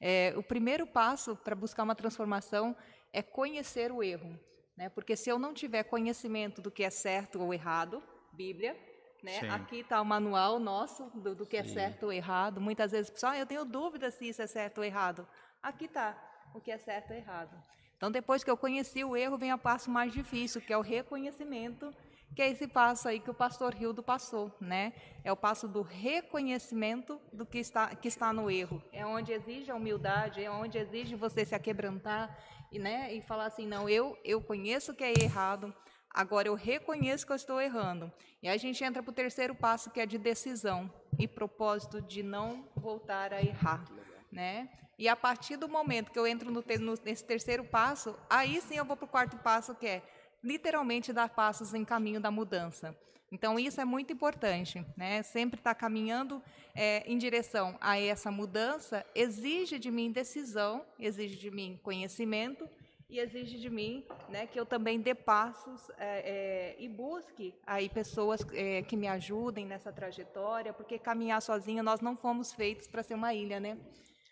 [0.00, 2.76] É, o primeiro passo para buscar uma transformação
[3.12, 4.38] é conhecer o erro,
[4.76, 4.88] né?
[4.88, 8.76] Porque se eu não tiver conhecimento do que é certo ou errado, Bíblia,
[9.24, 9.38] né?
[9.50, 11.70] Aqui está o manual nosso do, do que é Sim.
[11.70, 12.60] é certo ou errado.
[12.60, 15.26] Muitas vezes, pessoal, ah, eu tenho dúvida se isso é certo ou errado.
[15.62, 16.14] Aqui está
[16.54, 17.56] o que é certo ou errado.
[17.96, 20.82] Então, depois que eu conheci o erro, vem o passo mais difícil, que é o
[20.82, 21.94] reconhecimento,
[22.34, 24.92] que é esse passo aí que o pastor Rildo passou, né?
[25.22, 28.82] É o passo do reconhecimento do que está, que está no erro.
[28.92, 32.36] É onde exige a humildade, é onde exige você se aquebrantar
[32.72, 35.72] e, né, e falar assim, não, eu, eu conheço que é errado,
[36.10, 38.12] agora eu reconheço que eu estou errando.
[38.42, 42.02] E aí a gente entra para o terceiro passo, que é de decisão e propósito
[42.02, 43.84] de não voltar a errar,
[44.34, 44.68] né?
[44.98, 46.62] E a partir do momento que eu entro no,
[47.04, 50.02] nesse terceiro passo, aí sim eu vou para o quarto passo, que é
[50.42, 52.96] literalmente dar passos em caminho da mudança.
[53.32, 55.22] Então, isso é muito importante, né?
[55.22, 56.40] Sempre estar tá caminhando
[56.74, 62.68] é, em direção a essa mudança exige de mim decisão, exige de mim conhecimento
[63.08, 67.88] e exige de mim né, que eu também dê passos é, é, e busque aí
[67.88, 73.02] pessoas é, que me ajudem nessa trajetória, porque caminhar sozinha nós não fomos feitos para
[73.02, 73.76] ser uma ilha, né?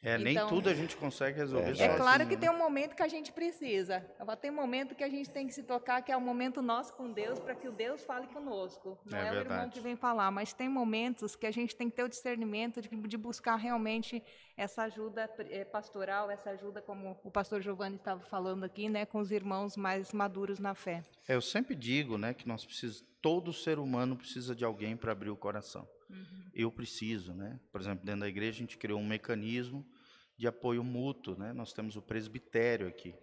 [0.02, 1.84] É, nem então, tudo a gente consegue resolver é.
[1.84, 2.40] É claro que né?
[2.40, 4.04] tem um momento que a gente precisa.
[4.40, 6.92] Tem um momento que a gente tem que se tocar, que é o momento nosso
[6.94, 8.98] com Deus, para que o Deus fale conosco.
[9.06, 11.88] Não é, é o irmão que vem falar, mas tem momentos que a gente tem
[11.88, 14.20] que ter o discernimento de, de buscar realmente
[14.56, 19.18] essa ajuda é, pastoral, essa ajuda, como o pastor Giovanni estava falando aqui, né, com
[19.18, 21.04] os irmãos mais maduros na fé.
[21.28, 25.12] É, eu sempre digo né, que nós precisamos, todo ser humano precisa de alguém para
[25.12, 25.88] abrir o coração.
[26.10, 26.42] Uhum.
[26.52, 27.58] Eu preciso, né?
[27.70, 29.86] Por exemplo, dentro da igreja a gente criou um mecanismo
[30.42, 31.52] de apoio mútuo, né?
[31.52, 33.14] Nós temos o presbitério aqui.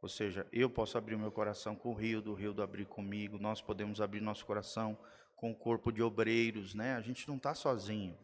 [0.00, 2.86] Ou seja, eu posso abrir o meu coração com o Rio, do Rio do abrir
[2.86, 4.96] comigo, nós podemos abrir nosso coração
[5.36, 6.94] com o corpo de obreiros, né?
[6.94, 8.16] A gente não está sozinho.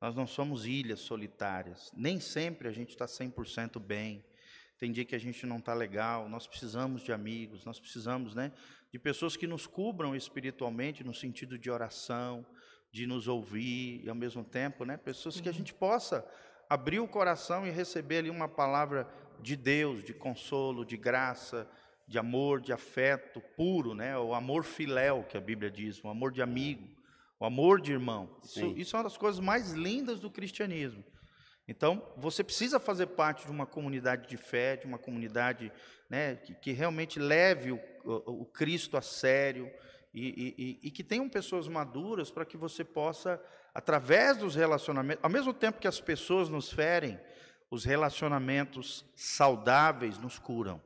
[0.00, 1.92] Nós não somos ilhas solitárias.
[1.96, 4.24] Nem sempre a gente está 100% bem.
[4.80, 6.28] Tem dia que a gente não está legal.
[6.28, 8.50] Nós precisamos de amigos, nós precisamos né,
[8.90, 12.44] de pessoas que nos cubram espiritualmente no sentido de oração,
[12.90, 16.28] de nos ouvir e ao mesmo tempo, né, pessoas que a gente possa
[16.72, 19.06] abrir o coração e receber ali uma palavra
[19.42, 21.68] de Deus, de consolo, de graça,
[22.08, 24.16] de amor, de afeto puro, né?
[24.16, 26.88] O amor filéu que a Bíblia diz, o amor de amigo,
[27.38, 28.38] o amor de irmão.
[28.42, 31.04] Isso, isso é uma das coisas mais lindas do cristianismo.
[31.68, 35.70] Então, você precisa fazer parte de uma comunidade de fé, de uma comunidade
[36.08, 39.70] né, que, que realmente leve o, o, o Cristo a sério,
[40.14, 43.42] e, e, e que tenham pessoas maduras para que você possa,
[43.74, 47.18] através dos relacionamentos, ao mesmo tempo que as pessoas nos ferem,
[47.70, 50.80] os relacionamentos saudáveis nos curam.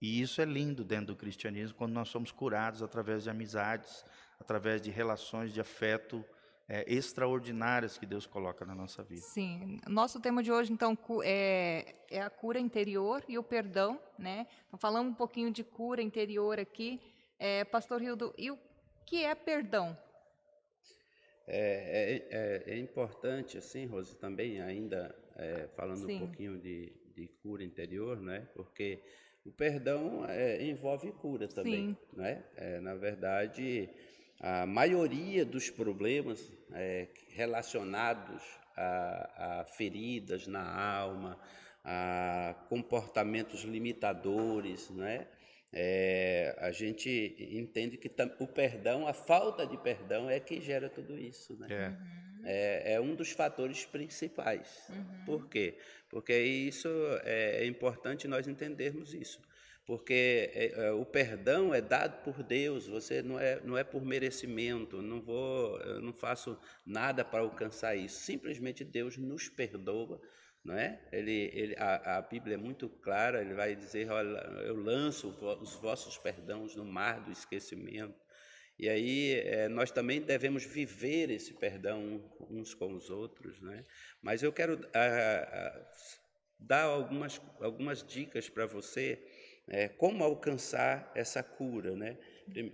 [0.00, 4.04] E isso é lindo dentro do cristianismo, quando nós somos curados através de amizades,
[4.40, 6.24] através de relações de afeto
[6.68, 9.22] é, extraordinárias que Deus coloca na nossa vida.
[9.22, 14.46] Sim, nosso tema de hoje então é, é a cura interior e o perdão, né?
[14.66, 17.00] Então, falamos um pouquinho de cura interior aqui.
[17.44, 18.58] É, Pastor Hildo, e o
[19.04, 19.98] que é perdão?
[21.44, 26.14] É, é, é, é importante, assim, Rose, também ainda é, falando Sim.
[26.14, 28.46] um pouquinho de, de, cura interior, né?
[28.54, 29.02] Porque
[29.44, 32.16] o perdão é, envolve cura também, Sim.
[32.16, 32.44] né?
[32.80, 33.90] na verdade,
[34.38, 36.48] a maioria dos problemas
[37.30, 38.40] relacionados
[38.76, 41.36] a, a feridas na alma,
[41.82, 45.26] a comportamentos limitadores, né?
[45.72, 51.18] É, a gente entende que o perdão, a falta de perdão é que gera tudo
[51.18, 51.56] isso.
[51.56, 51.66] Né?
[51.70, 51.88] É.
[51.88, 52.22] Uhum.
[52.44, 54.90] É, é, um dos fatores principais.
[54.90, 55.24] Uhum.
[55.24, 55.78] Por quê?
[56.10, 56.88] Porque isso
[57.24, 59.40] é, é importante nós entendermos isso.
[59.86, 64.04] Porque é, é, o perdão é dado por Deus, você não é, não é por
[64.04, 68.20] merecimento, não vou, eu não faço nada para alcançar isso.
[68.20, 70.20] Simplesmente Deus nos perdoa
[70.64, 71.00] não é?
[71.10, 75.28] Ele, ele, a, a, Bíblia é muito clara, ele vai dizer, olha, eu lanço
[75.60, 78.14] os vossos perdões no mar do esquecimento.
[78.78, 83.84] E aí é, nós também devemos viver esse perdão uns com os outros, né?
[84.20, 85.86] Mas eu quero a, a,
[86.58, 89.22] dar algumas, algumas dicas para você
[89.68, 92.18] é, como alcançar essa cura, né?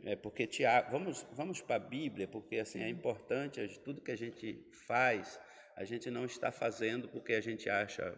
[0.05, 4.17] É porque Tiago, vamos, vamos para a Bíblia, porque assim é importante tudo que a
[4.17, 5.39] gente faz
[5.79, 8.13] a gente não está fazendo porque a gente acha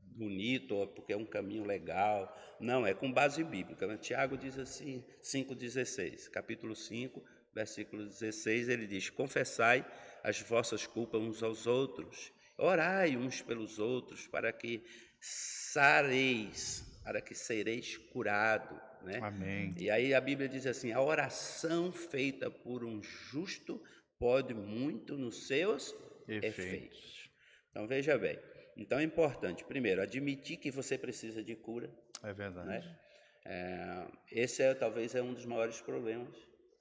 [0.00, 2.32] bonito ou porque é um caminho legal.
[2.60, 3.88] Não, é com base bíblica.
[3.88, 3.96] Né?
[3.96, 7.20] Tiago diz assim, 5,16, capítulo 5,
[7.52, 9.84] versículo 16, ele diz: Confessai
[10.22, 14.84] as vossas culpas uns aos outros, orai uns pelos outros, para que
[15.20, 18.80] sareis, para que sereis curado.
[19.02, 19.18] Né?
[19.20, 19.74] Amém.
[19.76, 23.82] E aí a Bíblia diz assim: a oração feita por um justo
[24.20, 25.92] pode muito nos seus
[26.36, 26.58] efeitos.
[26.58, 27.30] efeitos.
[27.70, 28.38] Então veja bem.
[28.76, 31.90] Então é importante, primeiro, admitir que você precisa de cura.
[32.22, 32.68] É verdade.
[32.68, 32.98] Né?
[33.44, 36.34] É, esse é talvez é um dos maiores problemas.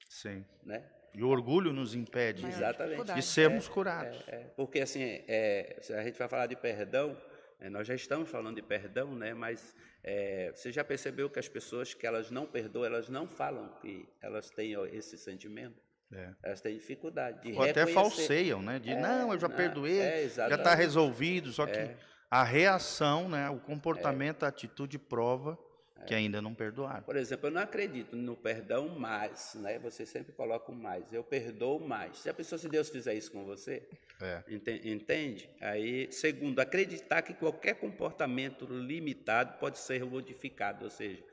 [0.08, 0.46] Sim.
[0.64, 0.84] Né?
[1.14, 3.14] E o orgulho nos impede Exatamente.
[3.14, 4.24] de sermos é, curados.
[4.28, 4.40] É, é.
[4.56, 7.20] Porque assim, é, se a gente vai falar de perdão,
[7.60, 9.34] é, nós já estamos falando de perdão, né?
[9.34, 13.70] Mas é, você já percebeu que as pessoas que elas não perdoam, elas não falam
[13.82, 15.82] que elas têm esse sentimento?
[16.14, 16.30] É.
[16.44, 18.80] Elas têm dificuldade de Ou até falseiam, né?
[18.80, 21.52] De, é, não, eu já não, perdoei, é, já está resolvido.
[21.52, 21.98] Só que é.
[22.30, 25.58] a reação, né, o comportamento, a atitude prova
[26.06, 27.04] que ainda não perdoaram.
[27.04, 29.78] Por exemplo, eu não acredito no perdão mais, né?
[29.80, 31.12] Você sempre coloca o mais.
[31.14, 32.18] Eu perdoo mais.
[32.18, 33.88] Se a pessoa, se Deus fizer isso com você,
[34.22, 34.44] é.
[34.84, 35.50] entende?
[35.60, 41.24] Aí, segundo, acreditar que qualquer comportamento limitado pode ser modificado, ou seja,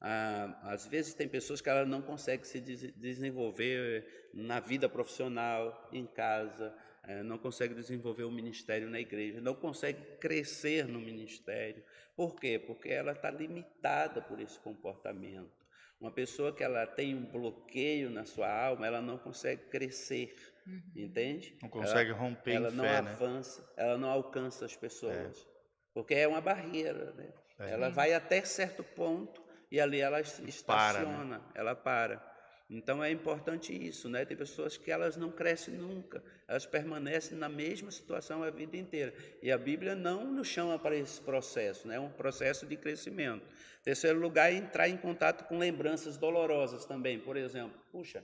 [0.00, 5.88] Ah, às vezes tem pessoas que ela não conseguem se des desenvolver na vida profissional,
[5.92, 11.82] em casa, é, não consegue desenvolver o ministério na igreja, não consegue crescer no ministério.
[12.14, 12.58] Por quê?
[12.58, 15.58] Porque ela está limitada por esse comportamento.
[16.00, 20.32] Uma pessoa que ela tem um bloqueio na sua alma, ela não consegue crescer,
[20.64, 20.82] uhum.
[20.94, 21.56] entende?
[21.60, 23.10] Não consegue ela, romper ela em não fé, né?
[23.10, 23.68] avança, né?
[23.76, 25.50] ela não alcança as pessoas, é.
[25.92, 27.32] porque é uma barreira, né?
[27.58, 27.70] É.
[27.72, 31.40] Ela vai até certo ponto e ali ela estaciona, para, né?
[31.54, 32.38] ela para.
[32.70, 34.26] Então é importante isso, né?
[34.26, 39.14] Tem pessoas que elas não crescem nunca, elas permanecem na mesma situação a vida inteira.
[39.42, 41.96] E a Bíblia não nos chama para esse processo, né?
[41.96, 43.46] É um processo de crescimento.
[43.82, 47.18] Terceiro lugar é entrar em contato com lembranças dolorosas também.
[47.18, 48.22] Por exemplo, puxa,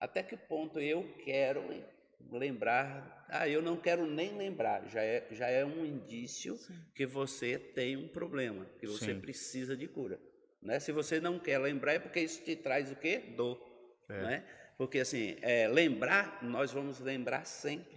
[0.00, 1.62] até que ponto eu quero
[2.32, 3.24] lembrar?
[3.28, 4.88] Ah, eu não quero nem lembrar.
[4.88, 6.74] Já é, já é um indício Sim.
[6.96, 9.20] que você tem um problema, que você Sim.
[9.20, 10.18] precisa de cura.
[10.64, 10.80] Né?
[10.80, 13.18] Se você não quer lembrar, é porque isso te traz o quê?
[13.36, 13.60] Dor.
[14.08, 14.22] É.
[14.22, 14.44] Né?
[14.78, 17.94] Porque assim, é, lembrar, nós vamos lembrar sempre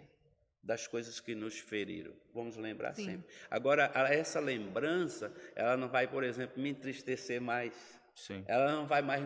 [0.61, 2.13] das coisas que nos feriram.
[2.34, 3.05] Vamos lembrar Sim.
[3.05, 3.28] sempre.
[3.49, 7.74] Agora, essa lembrança, ela não vai, por exemplo, me entristecer mais.
[8.13, 8.43] Sim.
[8.47, 9.24] Ela não vai mais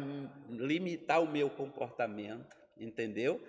[0.49, 3.43] limitar o meu comportamento, entendeu?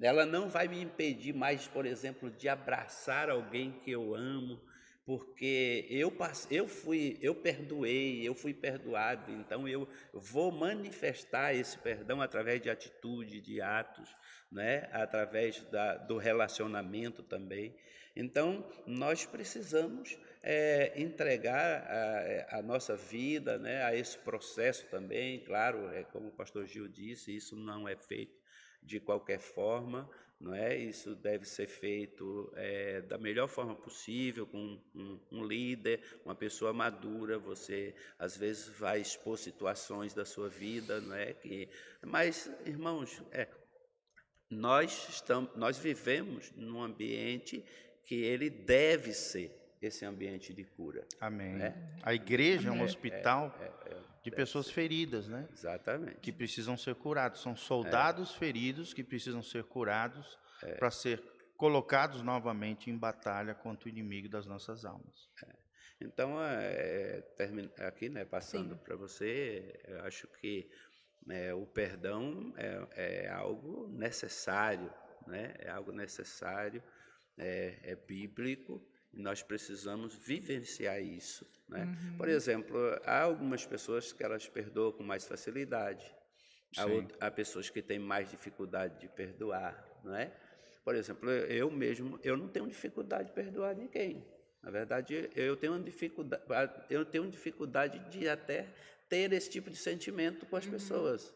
[0.00, 4.60] Ela não vai me impedir mais, por exemplo, de abraçar alguém que eu amo,
[5.06, 6.12] porque eu
[6.50, 12.68] eu fui, eu perdoei, eu fui perdoado, então eu vou manifestar esse perdão através de
[12.68, 14.12] atitude, de atos,
[14.50, 14.88] né?
[14.92, 17.76] Através da, do relacionamento também.
[18.16, 23.84] Então nós precisamos é, entregar a, a, nossa vida, né?
[23.84, 28.36] A esse processo também, claro, é como o Pastor Gil disse, isso não é feito
[28.82, 30.76] de qualquer forma, não é?
[30.76, 36.72] Isso deve ser feito é, da melhor forma possível, com um, um, líder, uma pessoa
[36.72, 37.38] madura.
[37.38, 41.32] Você às vezes vai expor situações da sua vida, não é?
[41.32, 41.68] Que,
[42.02, 43.48] mas, irmãos, é,
[44.50, 47.64] nós estamos, nós vivemos num ambiente
[48.04, 51.06] que ele deve ser esse ambiente de cura.
[51.20, 51.54] Amém.
[51.54, 51.98] Né?
[52.02, 55.46] A igreja é um hospital é, é, é de pessoas feridas, né?
[55.52, 56.16] Exatamente.
[56.16, 57.40] Que precisam ser curados.
[57.40, 58.38] São soldados é.
[58.38, 60.74] feridos que precisam ser curados é.
[60.74, 61.22] para ser
[61.56, 65.30] colocados novamente em batalha contra o inimigo das nossas almas.
[65.44, 65.56] É.
[66.00, 67.22] Então, é,
[67.78, 70.68] aqui, né, passando para você, eu acho que
[71.30, 74.92] é, o perdão é, é, algo necessário,
[75.26, 75.54] né?
[75.58, 76.82] É algo necessário,
[77.38, 81.46] é, é bíblico nós precisamos vivenciar isso.
[81.68, 81.84] Né?
[81.84, 82.16] Uhum.
[82.18, 86.04] Por exemplo, há algumas pessoas que elas perdoam com mais facilidade,
[86.76, 89.84] há, há, pessoas que têm mais dificuldade de perdoar.
[90.04, 90.32] Não é?
[90.84, 94.24] Por exemplo, eu mesmo, eu não tenho dificuldade de perdoar ninguém.
[94.62, 96.44] Na verdade, eu tenho dificuldade,
[96.90, 98.68] eu tenho dificuldade de até
[99.08, 100.72] ter esse tipo de sentimento com as uhum.
[100.72, 101.34] pessoas.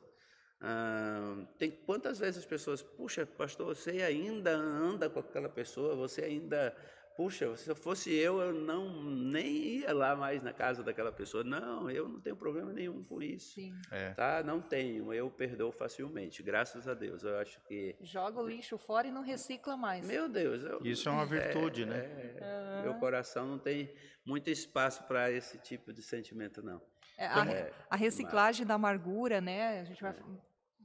[0.61, 6.23] Ah, tem quantas vezes as pessoas, puxa, pastor, você ainda anda com aquela pessoa, você
[6.23, 6.77] ainda
[7.21, 11.45] puxa, se eu fosse eu, eu não nem ia lá mais na casa daquela pessoa.
[11.45, 13.57] Não, eu não tenho problema nenhum com isso.
[13.57, 13.75] Sim.
[13.91, 14.15] É.
[14.15, 14.43] Tá?
[14.43, 17.23] Não tenho, eu perdoo facilmente, graças a Deus.
[17.23, 20.07] Eu acho que joga o lixo fora e não recicla mais.
[20.07, 20.81] Meu Deus, eu...
[20.83, 21.99] isso é uma virtude, é, né?
[21.99, 22.83] É, uhum.
[22.85, 23.93] Meu coração não tem
[24.25, 26.81] muito espaço para esse tipo de sentimento, não.
[27.19, 28.69] É, a, é, a, reciclagem mas...
[28.69, 29.81] da amargura, né?
[29.81, 30.15] A gente vai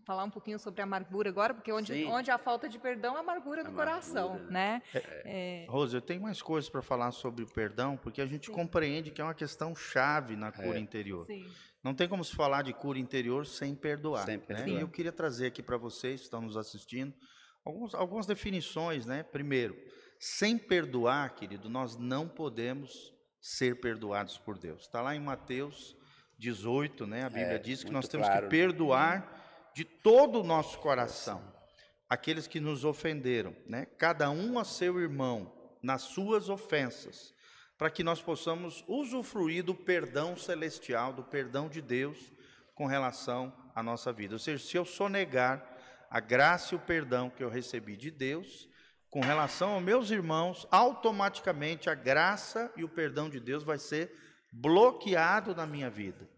[0.06, 3.20] falar um pouquinho sobre a amargura agora, porque onde, onde há falta de perdão, a
[3.20, 4.82] amargura do amargura, coração, né?
[4.93, 5.66] É, é...
[5.68, 8.53] Rose, eu tenho mais coisas para falar sobre o perdão, porque a gente Sim.
[8.53, 10.80] compreende que é uma questão chave na cura é.
[10.80, 11.26] interior.
[11.26, 11.49] Sim.
[11.84, 14.26] Não tem como se falar de cura interior sem perdoar.
[14.26, 14.68] Sem perdoar.
[14.68, 14.74] Né?
[14.74, 17.14] E eu queria trazer aqui para vocês que estão nos assistindo
[17.64, 19.24] alguns, algumas definições, né?
[19.24, 19.76] Primeiro,
[20.20, 24.84] sem perdoar, querido, nós não podemos ser perdoados por Deus.
[24.84, 25.95] Está lá em Mateus
[26.38, 27.24] 18, né?
[27.24, 28.56] A Bíblia é, diz que nós temos claro, que
[29.22, 29.28] né?
[29.76, 31.44] De todo o nosso coração
[32.10, 33.86] aqueles que nos ofenderam, né?
[33.98, 35.52] Cada um a seu irmão
[35.84, 37.34] nas suas ofensas,
[37.78, 42.32] para que nós possamos usufruir do perdão celestial, do perdão de Deus
[42.74, 44.36] com relação à nossa vida.
[44.36, 45.62] Ou seja, se eu sonegar
[46.10, 48.70] a graça e o perdão que eu recebi de Deus,
[49.10, 54.10] com relação aos meus irmãos, automaticamente a graça e o perdão de Deus vai ser
[54.54, 56.30] bloqueado na minha vida.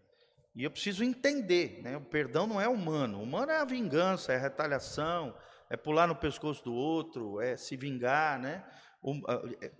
[0.58, 1.96] E eu preciso entender, né?
[1.96, 3.18] O perdão não é humano.
[3.18, 5.32] O humano é a vingança, é a retaliação,
[5.70, 8.68] é pular no pescoço do outro, é se vingar, né?
[9.00, 9.14] O,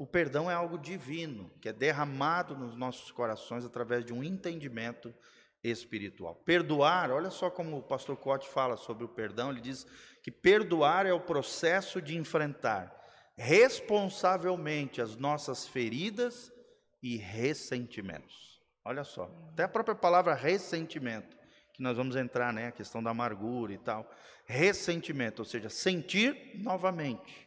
[0.05, 5.13] o, perdão é algo divino, que é derramado nos nossos corações através de um entendimento
[5.65, 6.37] espiritual.
[6.37, 9.85] Perdoar, olha só como o pastor Cote fala sobre o perdão, ele diz
[10.23, 12.97] que perdoar é o processo de enfrentar
[13.37, 16.53] responsavelmente as nossas feridas
[17.03, 18.48] e ressentimentos.
[18.89, 21.37] Olha só, até a própria palavra ressentimento
[21.75, 22.69] que nós vamos entrar, né?
[22.69, 24.11] A questão da amargura e tal.
[24.47, 27.47] Ressentimento, ou seja, sentir novamente.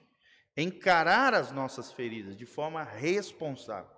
[0.55, 3.89] Encarar as nossas feridas de forma responsável.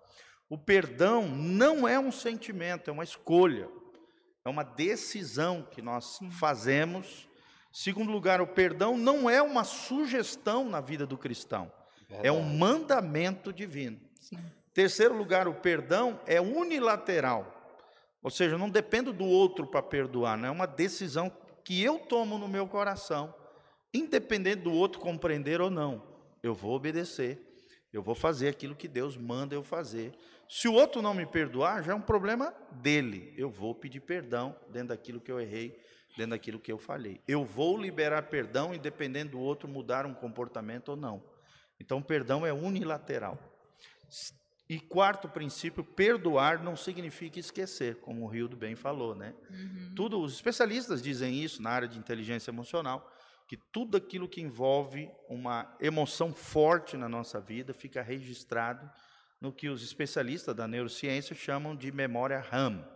[0.48, 3.70] O perdão não é um sentimento, é uma escolha.
[4.46, 7.28] É uma decisão que nós fazemos.
[7.74, 11.70] Segundo lugar, o perdão não é uma sugestão na vida do cristão.
[12.08, 12.26] Verdade.
[12.26, 14.00] É um mandamento divino.
[14.18, 14.40] Sim.
[14.74, 17.54] Terceiro lugar, o perdão é unilateral.
[18.22, 21.32] Ou seja, não dependo do outro para perdoar, não é uma decisão
[21.64, 23.34] que eu tomo no meu coração,
[23.94, 26.02] independente do outro compreender ou não.
[26.42, 27.40] Eu vou obedecer,
[27.92, 30.14] eu vou fazer aquilo que Deus manda eu fazer.
[30.50, 33.34] Se o outro não me perdoar, já é um problema dele.
[33.38, 35.80] Eu vou pedir perdão dentro daquilo que eu errei,
[36.18, 37.22] dentro daquilo que eu falhei.
[37.28, 41.24] Eu vou liberar perdão, independente do outro mudar um comportamento ou não.
[41.80, 43.38] Então, perdão é unilateral.
[44.70, 49.34] E quarto princípio, perdoar não significa esquecer, como o Rio do Bem falou, né?
[49.50, 49.94] Uhum.
[49.96, 53.12] Tudo, os especialistas dizem isso na área de inteligência emocional,
[53.48, 58.90] que tudo aquilo que envolve uma emoção forte na nossa vida fica registrado
[59.40, 62.88] no que os especialistas da neurociência chamam de memória RAM.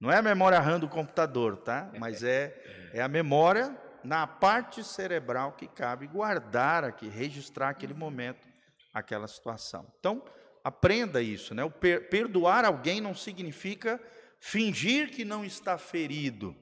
[0.00, 1.90] Não é a memória RAM do computador, tá?
[2.00, 8.48] Mas é, é a memória na parte cerebral que cabe guardar aqui, registrar aquele momento,
[8.94, 9.86] aquela situação.
[9.98, 10.24] Então,
[10.66, 11.62] Aprenda isso, né?
[11.62, 14.02] O per perdoar alguém não significa
[14.40, 16.56] fingir que não está ferido.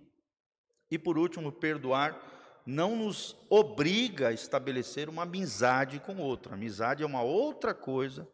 [0.90, 2.14] E por último, perdoar
[2.66, 6.52] não nos obriga a estabelecer uma amizade com outro.
[6.52, 8.28] Amizade é uma outra coisa,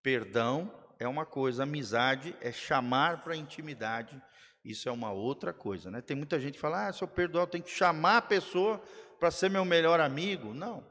[0.00, 4.22] perdão é uma coisa, amizade é chamar para a intimidade.
[4.64, 6.00] Isso é uma outra coisa, né?
[6.00, 8.80] Tem muita gente que fala: "Ah, se eu perdoar, eu tenho que chamar a pessoa
[9.18, 10.54] para ser meu melhor amigo".
[10.54, 10.86] Não.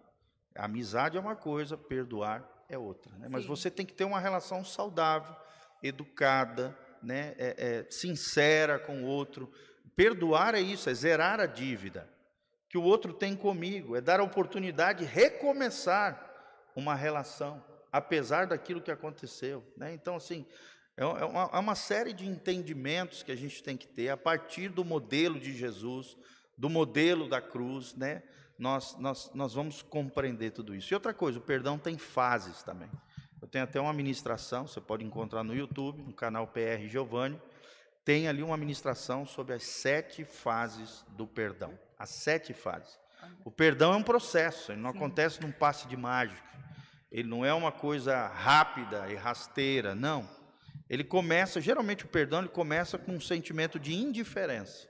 [0.53, 3.11] Amizade é uma coisa, perdoar é outra.
[3.17, 3.27] Né?
[3.29, 5.35] Mas você tem que ter uma relação saudável,
[5.83, 7.35] educada, né?
[7.37, 9.51] É, é, sincera com o outro.
[9.95, 12.09] Perdoar é isso, é zerar a dívida
[12.75, 16.29] que o outro tem comigo, é dar a oportunidade de recomeçar
[16.75, 19.63] uma relação, apesar daquilo que aconteceu.
[19.77, 19.93] Né?
[19.93, 20.45] Então, assim,
[20.97, 24.17] é, é uma, é uma série de entendimentos que a gente tem que ter a
[24.17, 26.17] partir do modelo de Jesus,
[26.57, 28.23] do modelo da cruz, né?
[28.57, 30.93] Nós, nós, nós vamos compreender tudo isso.
[30.93, 32.89] E outra coisa, o perdão tem fases também.
[33.41, 37.39] Eu tenho até uma ministração, você pode encontrar no YouTube, no canal PR Giovanni.
[38.03, 41.77] Tem ali uma ministração sobre as sete fases do perdão.
[41.97, 42.99] As sete fases.
[43.43, 44.97] O perdão é um processo, ele não Sim.
[44.97, 46.43] acontece num passe de mágica.
[47.11, 50.29] Ele não é uma coisa rápida e rasteira, não.
[50.89, 54.87] Ele começa, geralmente o perdão ele começa com um sentimento de indiferença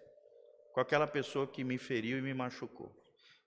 [0.75, 2.93] com aquela pessoa que me feriu e me machucou.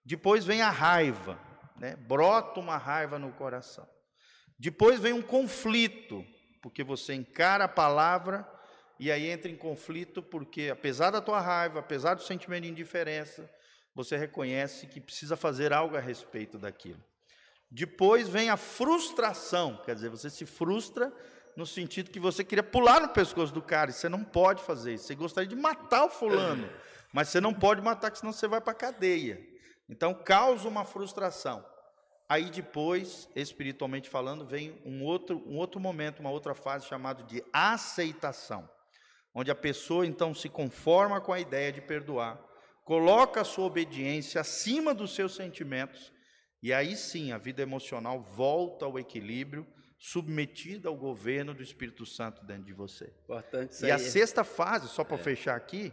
[0.08, 1.38] Depois vem a raiva,
[1.76, 1.94] né?
[1.94, 3.86] brota uma raiva no coração.
[4.58, 6.24] Depois vem um conflito,
[6.62, 8.50] porque você encara a palavra
[8.98, 13.50] e aí entra em conflito, porque apesar da tua raiva, apesar do sentimento de indiferença,
[13.94, 17.04] você reconhece que precisa fazer algo a respeito daquilo.
[17.70, 21.12] Depois vem a frustração, quer dizer, você se frustra
[21.54, 24.94] no sentido que você queria pular no pescoço do cara, e você não pode fazer
[24.94, 25.04] isso.
[25.04, 26.66] Você gostaria de matar o fulano,
[27.12, 29.57] mas você não pode matar, senão você vai para a cadeia.
[29.88, 31.64] Então, causa uma frustração.
[32.28, 37.42] Aí depois, espiritualmente falando, vem um outro, um outro momento, uma outra fase chamada de
[37.52, 38.68] aceitação,
[39.34, 42.38] onde a pessoa então se conforma com a ideia de perdoar,
[42.84, 46.12] coloca a sua obediência acima dos seus sentimentos,
[46.62, 49.66] e aí sim a vida emocional volta ao equilíbrio,
[49.98, 53.12] submetida ao governo do Espírito Santo dentro de você.
[53.24, 55.22] Importante e a sexta fase, só para é.
[55.22, 55.92] fechar aqui,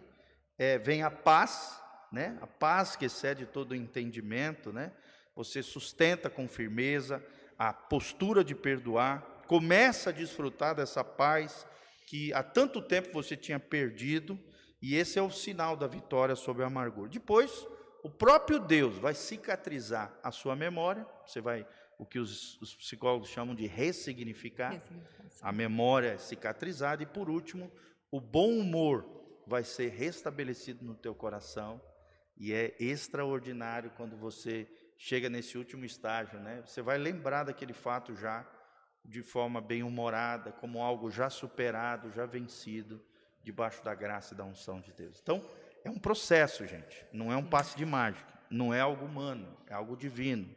[0.57, 1.81] é, vem a paz
[2.15, 2.37] né?
[2.41, 4.93] A paz que excede todo o entendimento, né?
[5.35, 7.21] Você sustenta com firmeza
[7.59, 11.67] a postura de perdoar, começa a desfrutar dessa paz
[12.07, 14.39] que há tanto tempo você tinha perdido,
[14.81, 17.09] e esse é o sinal da vitória sobre a amargura.
[17.09, 17.67] Depois,
[18.01, 23.27] o próprio Deus vai cicatrizar a sua memória, você vai o que os, os psicólogos
[23.27, 24.81] chamam de ressignificar,
[25.41, 27.69] a memória é cicatrizada e por último,
[28.09, 29.05] o bom humor
[29.45, 31.81] vai ser restabelecido no teu coração
[32.37, 34.67] e é extraordinário quando você
[34.97, 36.63] chega nesse último estágio, né?
[36.65, 38.45] Você vai lembrar daquele fato já
[39.03, 43.01] de forma bem humorada, como algo já superado, já vencido,
[43.43, 45.19] debaixo da graça e da unção de Deus.
[45.21, 45.47] Então,
[45.83, 47.05] é um processo, gente.
[47.13, 50.49] Não é um passe de mágica, não é algo humano, é algo divino.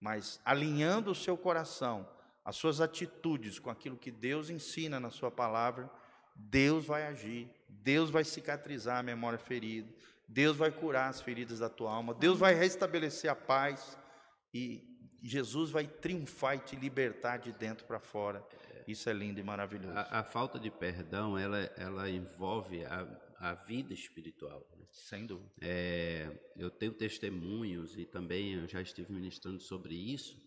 [0.00, 2.08] Mas alinhando o seu coração,
[2.44, 5.90] as suas atitudes com aquilo que Deus ensina na sua palavra,
[6.36, 9.92] Deus vai agir, Deus vai cicatrizar a memória ferida,
[10.28, 13.98] Deus vai curar as feridas da tua alma, Deus vai restabelecer a paz
[14.52, 14.84] e
[15.22, 18.46] Jesus vai triunfar e te libertar de dentro para fora.
[18.86, 19.96] Isso é lindo e maravilhoso.
[19.96, 23.06] A, a falta de perdão, ela, ela envolve a,
[23.38, 24.66] a vida espiritual.
[24.76, 24.86] Né?
[24.90, 25.50] Sem dúvida.
[25.60, 30.38] É, eu tenho testemunhos e também eu já estive ministrando sobre isso.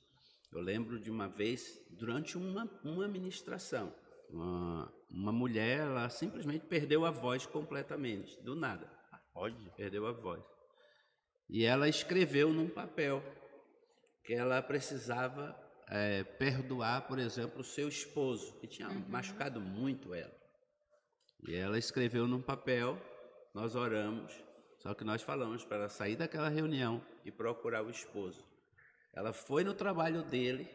[0.52, 3.94] Eu lembro de uma vez, durante uma, uma ministração,
[4.30, 9.01] uma, uma mulher, ela simplesmente perdeu a voz completamente, do nada.
[9.34, 9.72] Pode.
[9.76, 10.44] Perdeu a voz.
[11.50, 13.24] E ela escreveu num papel
[14.24, 15.56] que ela precisava
[15.90, 19.06] é, perdoar, por exemplo, o seu esposo, que tinha uhum.
[19.10, 20.34] machucado muito ela.
[21.48, 22.98] E ela escreveu num papel,
[23.54, 24.32] nós oramos,
[24.80, 28.44] só que nós falamos para ela sair daquela reunião e procurar o esposo.
[29.14, 30.70] Ela foi no trabalho dele,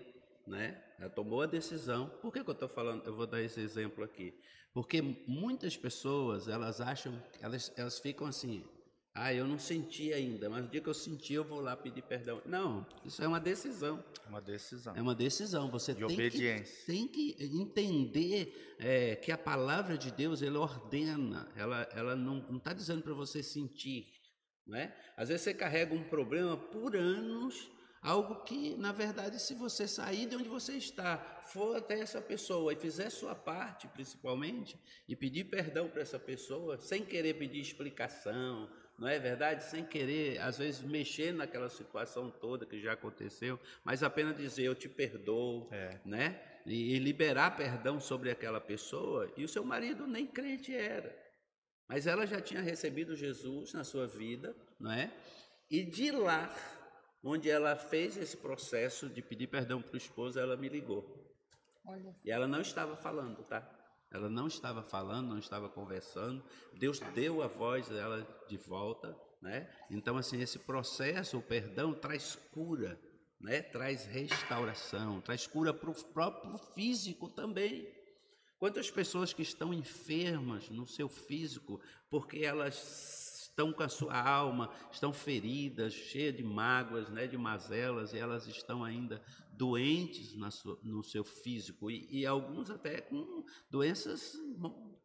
[0.46, 0.82] né?
[0.98, 2.08] Ela tomou a decisão.
[2.20, 3.06] Por que, que eu estou falando?
[3.06, 4.34] Eu vou dar esse exemplo aqui.
[4.72, 8.62] Porque muitas pessoas, elas acham, elas, elas ficam assim,
[9.14, 12.02] ah, eu não senti ainda, mas no dia que eu senti, eu vou lá pedir
[12.02, 12.42] perdão.
[12.44, 14.04] Não, isso é uma decisão.
[14.26, 14.94] É uma decisão.
[14.94, 15.70] É uma decisão.
[15.70, 16.76] Você de tem obediência.
[16.80, 22.58] Que, tem que entender é, que a palavra de Deus, ela ordena, ela, ela não
[22.58, 24.06] está dizendo para você sentir.
[24.66, 24.94] Não é?
[25.16, 27.70] Às vezes você carrega um problema por anos
[28.06, 32.72] Algo que, na verdade, se você sair de onde você está, for até essa pessoa
[32.72, 34.78] e fizer sua parte, principalmente,
[35.08, 39.64] e pedir perdão para essa pessoa, sem querer pedir explicação, não é verdade?
[39.64, 44.76] Sem querer, às vezes, mexer naquela situação toda que já aconteceu, mas apenas dizer eu
[44.76, 45.98] te perdoo, é.
[46.04, 46.40] né?
[46.64, 49.28] E, e liberar perdão sobre aquela pessoa.
[49.36, 51.12] E o seu marido nem crente era,
[51.88, 55.12] mas ela já tinha recebido Jesus na sua vida, não é?
[55.68, 56.54] E de lá
[57.22, 61.26] onde ela fez esse processo de pedir perdão para o esposo, ela me ligou.
[61.84, 62.14] Olha.
[62.24, 63.68] E ela não estava falando, tá?
[64.10, 66.42] Ela não estava falando, não estava conversando.
[66.74, 69.70] Deus deu a voz dela de volta, né?
[69.90, 72.98] Então assim, esse processo, o perdão traz cura,
[73.40, 73.62] né?
[73.62, 77.92] Traz restauração, traz cura para o próprio físico também.
[78.58, 83.25] Quantas pessoas que estão enfermas no seu físico porque elas
[83.56, 88.46] estão com a sua alma, estão feridas, cheias de mágoas, né, de mazelas, e elas
[88.46, 94.38] estão ainda doentes sua, no seu físico, e, e, alguns até com doenças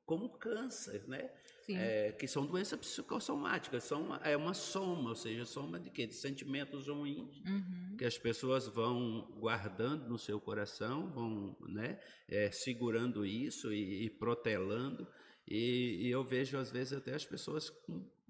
[0.05, 1.31] como câncer, né?
[1.69, 6.05] É, que são doenças psicossomáticas, são, é uma soma, ou seja, soma de quê?
[6.05, 7.95] De sentimentos ruins uhum.
[7.97, 11.97] que as pessoas vão guardando no seu coração, vão né,
[12.27, 15.07] é, segurando isso e, e protelando,
[15.47, 17.71] e, e, eu vejo às vezes até as pessoas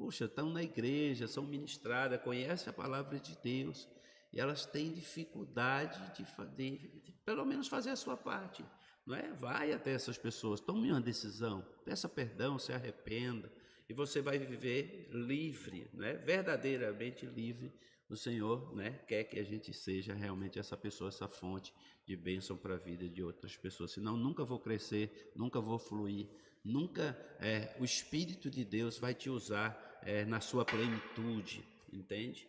[0.02, 3.88] puxa, estão na igreja, são ministradas, conhecem a palavra de Deus
[4.34, 6.24] e elas têm dificuldade de,
[6.56, 8.66] de, de, pelo menos fazer a sua parte.
[9.06, 9.32] Não é?
[9.34, 13.54] Vai até essas pessoas, tome uma decisão, peça perdão, se arrependa
[13.88, 16.16] e você vai viver livre, não é?
[16.16, 17.72] verdadeiramente livre.
[18.10, 21.72] O Senhor né, quer que a gente seja realmente essa pessoa, essa fonte
[22.08, 23.91] de bênção para a vida de outras pessoas.
[23.91, 26.28] Senão, nunca vou crescer, nunca vou fluir,
[26.64, 32.47] nunca é, o Espírito de Deus vai te usar é, na sua plenitude, entende?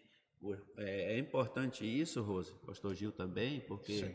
[0.77, 4.15] É, é, importante isso, Rose, pastor Gil também, porque Sim.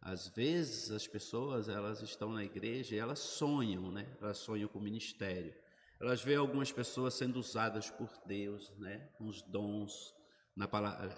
[0.00, 4.06] às vezes as pessoas elas estão na igreja e elas sonham, né?
[4.20, 5.54] Elas sonham com o ministério.
[5.98, 9.08] Elas veem algumas pessoas sendo usadas por Deus, né?
[9.16, 10.14] Com os dons,
[10.54, 11.10] na palavra,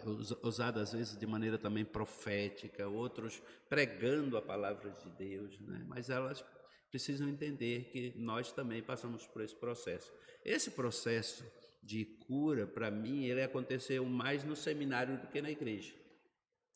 [0.43, 5.85] usadas às vezes de maneira também profética, outros pregando a palavra de Deus, né?
[5.89, 6.45] Mas elas
[6.95, 10.13] precisam entender que nós também passamos por esse processo.
[10.45, 11.45] Esse processo
[11.83, 15.93] de cura, para mim, ele aconteceu mais no seminário do que na igreja.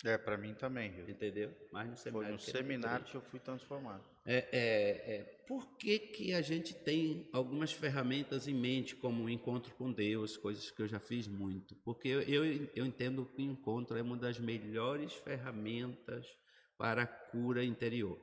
[0.05, 0.91] É, para mim também.
[0.91, 1.09] Viu?
[1.09, 1.55] Entendeu?
[1.71, 2.27] Mais no seminário.
[2.27, 4.05] Foi no seminário que eu fui transformado.
[4.27, 9.31] É, é, é, por que, que a gente tem algumas ferramentas em mente, como o
[9.31, 11.77] encontro com Deus, coisas que eu já fiz muito?
[11.77, 16.27] Porque eu, eu, eu entendo que o encontro é uma das melhores ferramentas
[16.77, 18.19] para a cura interior.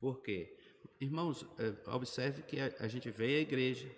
[0.00, 0.56] Por quê?
[1.00, 3.90] Irmãos, é, observe que a, gente veio à igreja,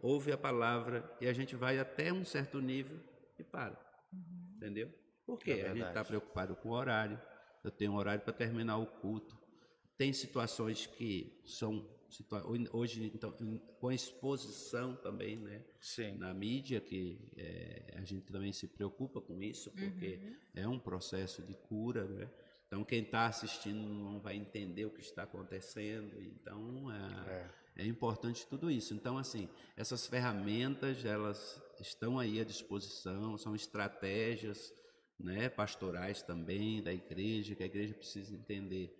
[0.00, 2.98] ouve a palavra e a gente vai até um certo nível
[3.38, 3.78] e para.
[4.12, 4.54] Uhum.
[4.56, 4.92] Entendeu?
[5.26, 5.52] Por quê?
[5.52, 7.20] É a gente está preocupado com o horário.
[7.62, 9.36] Eu tenho um horário para terminar o culto.
[9.96, 11.88] Tem situações que são
[12.72, 13.34] hoje então
[13.80, 15.64] com a exposição também, né?
[15.80, 16.16] Sim.
[16.18, 20.36] Na mídia que é, a gente também se preocupa com isso porque uhum.
[20.54, 22.30] é um processo de cura, né?
[22.74, 26.20] Então, quem está assistindo não vai entender o que está acontecendo.
[26.20, 27.30] Então, é,
[27.76, 27.84] é.
[27.84, 28.92] é, importante tudo isso.
[28.92, 34.74] Então, assim, essas ferramentas, elas estão aí à disposição, são estratégias
[35.16, 38.92] né, pastorais também da igreja, que a igreja precisa entender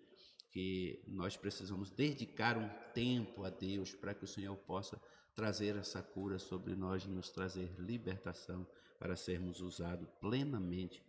[0.53, 5.03] que nós precisamos dedicar um tempo a Deus para que o Senhor possa
[5.35, 8.65] trazer essa cura sobre nós e nos trazer libertação
[9.01, 11.03] para sermos usados plenamente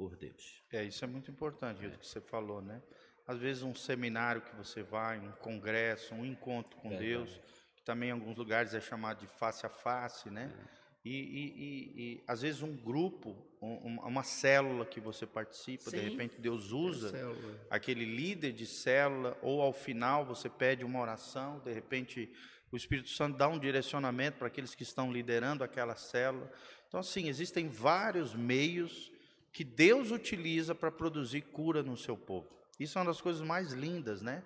[0.00, 0.62] por Deus.
[0.72, 1.88] É, isso é muito importante, é.
[1.88, 2.80] o que você falou, né?
[3.26, 7.10] às vezes um seminário que você vai, um congresso, um encontro com Verdade.
[7.10, 7.40] Deus,
[7.76, 10.50] que também em alguns lugares é chamado de face a face, né?
[11.04, 15.90] E, e- e- e, às vezes um grupo, um- um- uma célula que você participa,
[15.90, 16.08] de Sim.
[16.10, 17.60] repente Deus usa Célula.
[17.70, 22.32] aquele líder de célula, ou ao final você pede uma oração, de repente
[22.72, 26.50] o Espírito Santo dá um direcionamento para aqueles que estão liderando aquela célula.
[26.88, 29.09] Então, assim, existem vários meios
[29.52, 32.48] que Deus utiliza para produzir cura no seu povo.
[32.78, 34.42] Isso é uma das coisas mais lindas, né?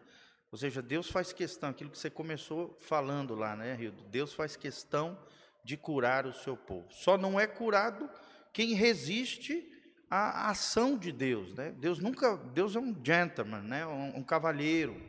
[0.51, 4.03] Ou seja, Deus faz questão, aquilo que você começou falando lá, né, Rildo?
[4.05, 5.19] Deus faz questão
[5.65, 6.87] de curar o seu povo.
[6.93, 8.09] Só não é curado
[8.53, 9.69] quem resiste
[10.09, 11.73] à ação de Deus, né?
[11.73, 13.87] Deus nunca, Deus é um gentleman, né?
[13.87, 15.01] Um, um cavalheiro.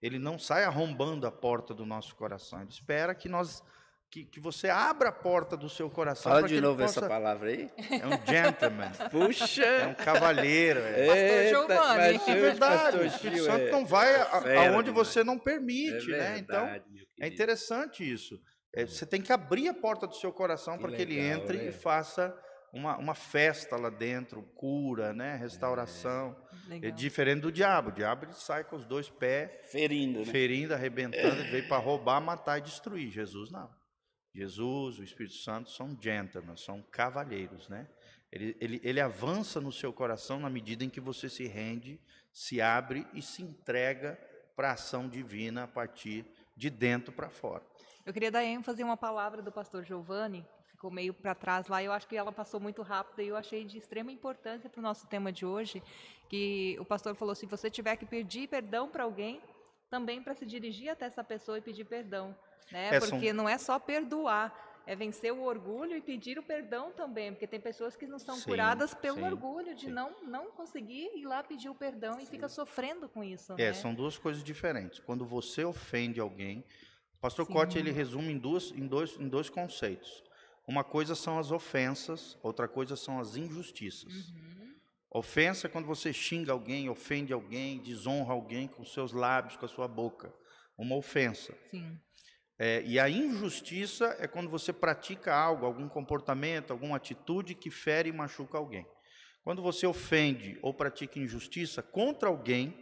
[0.00, 2.60] Ele não sai arrombando a porta do nosso coração.
[2.60, 3.62] Ele espera que nós
[4.10, 7.00] que, que você abra a porta do seu coração Fala para de novo ele essa
[7.00, 7.08] possa...
[7.08, 7.70] palavra aí.
[7.90, 9.88] É um gentleman, é Puxa!
[9.88, 10.80] um cavalheiro.
[10.80, 12.18] É, Pastor Giovanni.
[12.18, 12.96] mas é verdade.
[12.98, 15.08] O Espírito Gil Santo é- não vai a- fera aonde demais.
[15.08, 16.38] você não permite, é né?
[16.38, 16.66] Então
[17.20, 18.40] é interessante isso.
[18.74, 21.68] É, você tem que abrir a porta do seu coração para que ele entre né?
[21.68, 22.34] e faça
[22.72, 25.36] uma, uma festa lá dentro, cura, né?
[25.36, 26.36] Restauração.
[26.68, 26.92] É, Legal.
[26.92, 27.88] diferente do diabo.
[27.88, 30.24] O diabo ele sai com os dois pés, Ferindo, né?
[30.26, 33.10] ferindo, arrebentando, ele veio para roubar, matar e destruir.
[33.10, 33.70] Jesus não.
[34.36, 37.88] Jesus, o Espírito Santo são gentlemen, são cavalheiros, né?
[38.30, 41.98] Ele, ele, ele avança no seu coração na medida em que você se rende,
[42.30, 44.20] se abre e se entrega
[44.54, 47.64] para a ação divina a partir de dentro para fora.
[48.04, 51.66] Eu queria dar ênfase em uma palavra do pastor Giovanni, que ficou meio para trás
[51.66, 51.82] lá.
[51.82, 54.82] Eu acho que ela passou muito rápido e eu achei de extrema importância para o
[54.82, 55.82] nosso tema de hoje,
[56.28, 59.40] que o pastor falou: se você tiver que pedir perdão para alguém,
[59.88, 62.36] também para se dirigir até essa pessoa e pedir perdão,
[62.70, 62.94] né?
[62.94, 66.92] É, são- Porque não é só perdoar, é vencer o orgulho e pedir o perdão
[66.92, 69.90] também, porque tem pessoas que não são Sim, curadas pelo sim, orgulho de sim.
[69.92, 73.72] não não conseguir ir lá pedir o perdão e fica sofrendo com isso, É, né?
[73.72, 74.98] são duas coisas diferentes.
[75.00, 76.64] Quando você ofende alguém,
[77.14, 77.46] o pastor.
[77.46, 80.22] Cote ele resume em, duas, em, dois, em dois conceitos.
[80.68, 84.12] Uma coisa são as ofensas, outra coisa são as injustiças.
[84.30, 84.74] Uhum.
[85.10, 89.68] Ofensa é quando você xinga alguém, ofende alguém, desonra alguém com seus lábios, com a
[89.68, 90.32] sua boca.
[90.76, 91.54] Uma ofensa.
[91.70, 91.98] Sim.
[92.58, 98.08] É, e a injustiça é quando você pratica algo, algum comportamento, alguma atitude que fere
[98.08, 98.86] e machuca alguém.
[99.44, 102.74] Quando você ofende ou pratica injustiça contra alguém,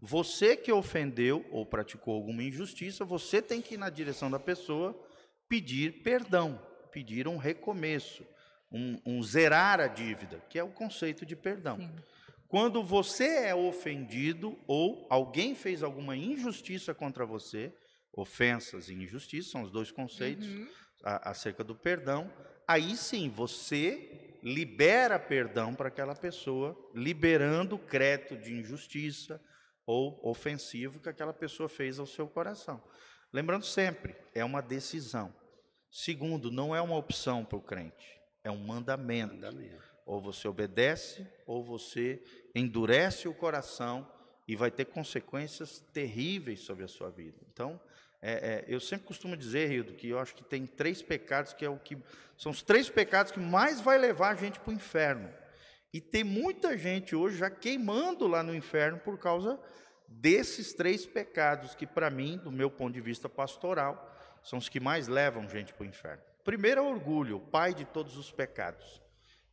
[0.00, 4.96] você que ofendeu ou praticou alguma injustiça, você tem que ir na direção da pessoa
[5.48, 6.60] pedir perdão,
[6.92, 8.24] pedir um recomeço,
[8.70, 11.78] um, um zerar a dívida, que é o conceito de perdão.
[11.78, 11.90] Sim.
[12.48, 17.74] Quando você é ofendido ou alguém fez alguma injustiça contra você,
[18.16, 20.68] ofensas e injustiça são os dois conceitos Uhum.
[21.04, 22.32] a- acerca do perdão,
[22.66, 29.40] aí sim você libera perdão para aquela pessoa, liberando o crédito de injustiça
[29.86, 32.82] ou ofensivo que aquela pessoa fez ao seu coração.
[33.32, 35.34] Lembrando sempre, é uma decisão.
[35.90, 39.34] Segundo, não é uma opção para o crente, é um mandamento.
[39.34, 39.84] Mandamento.
[40.04, 42.22] Ou você obedece, ou você
[42.54, 44.08] endurece o coração
[44.46, 47.38] e vai ter consequências terríveis sobre a sua vida.
[47.52, 47.80] Então,
[48.20, 51.64] é, é, eu sempre costumo dizer, Rildo, que eu acho que tem três pecados que
[51.64, 51.96] é o que
[52.36, 55.32] são os três pecados que mais vai levar a gente para o inferno.
[55.92, 59.58] E tem muita gente hoje já queimando lá no inferno por causa
[60.08, 64.78] desses três pecados que, para mim, do meu ponto de vista pastoral, são os que
[64.78, 66.22] mais levam gente para o inferno.
[66.44, 69.02] Primeiro é o orgulho, o pai de todos os pecados.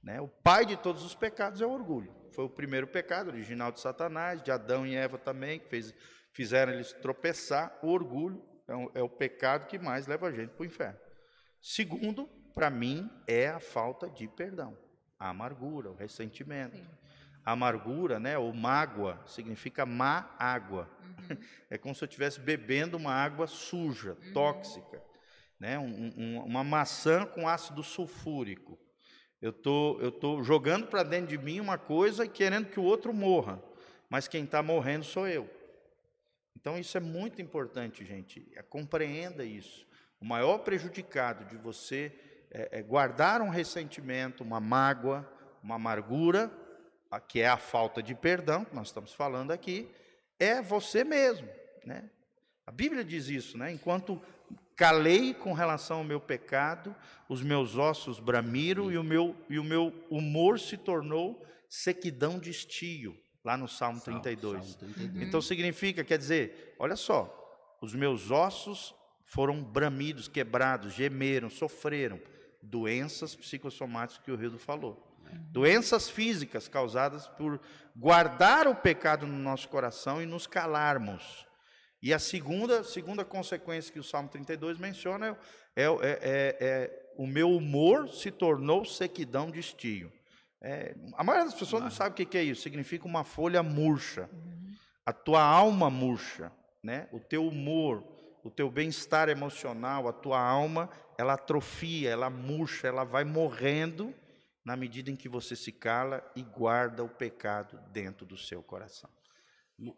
[0.03, 0.19] Né?
[0.19, 2.13] O pai de todos os pecados é o orgulho.
[2.31, 5.93] Foi o primeiro pecado original de Satanás, de Adão e Eva também, que fez,
[6.31, 7.79] fizeram eles tropeçar.
[7.81, 8.43] O orgulho
[8.73, 10.99] é o, é o pecado que mais leva a gente para o inferno.
[11.61, 14.77] Segundo, para mim, é a falta de perdão,
[15.19, 16.75] a amargura, o ressentimento.
[16.77, 16.85] Sim.
[17.45, 20.89] Amargura, né, ou mágoa, significa má água.
[21.01, 21.37] Uhum.
[21.69, 25.01] É como se eu estivesse bebendo uma água suja, tóxica.
[25.59, 25.77] Né?
[25.79, 28.77] Um- um- uma maçã com ácido sulfúrico.
[29.41, 32.83] Eu tô, eu tô jogando para dentro de mim uma coisa e querendo que o
[32.83, 33.61] outro morra,
[34.09, 35.49] mas quem está morrendo sou eu.
[36.63, 38.49] Então isso é muito importante, gente.
[38.55, 39.85] É, compreenda isso.
[40.21, 42.09] O maior prejudicado de você
[42.49, 45.29] é, é guardar um ressentimento, uma mágoa,
[45.61, 46.49] uma amargura,
[47.11, 49.91] a- que é a falta de perdão, que nós estamos falando aqui,
[50.39, 51.49] é você mesmo,
[51.85, 52.09] né?
[52.65, 53.69] A Bíblia diz isso, né?
[53.69, 54.21] Enquanto
[54.73, 56.95] calei com relação ao meu pecado,
[57.27, 62.51] os meus ossos bramiram e o meu, e o meu humor se tornou sequidão de
[62.51, 64.65] estio, lá no Salmo Salmo- 32.
[64.65, 65.27] Salmo 32.
[65.27, 72.19] Então significa, quer dizer, olha só, os meus ossos foram bramidos, quebrados, gemeram, sofreram
[72.61, 75.09] doenças psicossomáticas que o Rildo falou.
[75.49, 77.59] Doenças físicas causadas por
[77.95, 81.47] guardar o pecado no nosso coração e nos calarmos.
[82.01, 85.37] E a segunda, segunda consequência que o Salmo 32 menciona
[85.75, 90.11] é, é, é, é o meu humor se tornou sequidão de estio.
[90.63, 92.61] É, a maioria das pessoas não sabe o que é isso.
[92.61, 94.29] Significa uma folha murcha.
[95.05, 96.51] A tua alma murcha,
[96.81, 97.09] né?
[97.11, 98.01] O teu humor,
[98.43, 104.15] o teu bem-estar emocional, a tua alma, ela atrofia, ela murcha, ela vai morrendo
[104.63, 109.09] na medida em que você se cala e guarda o pecado dentro do seu coração.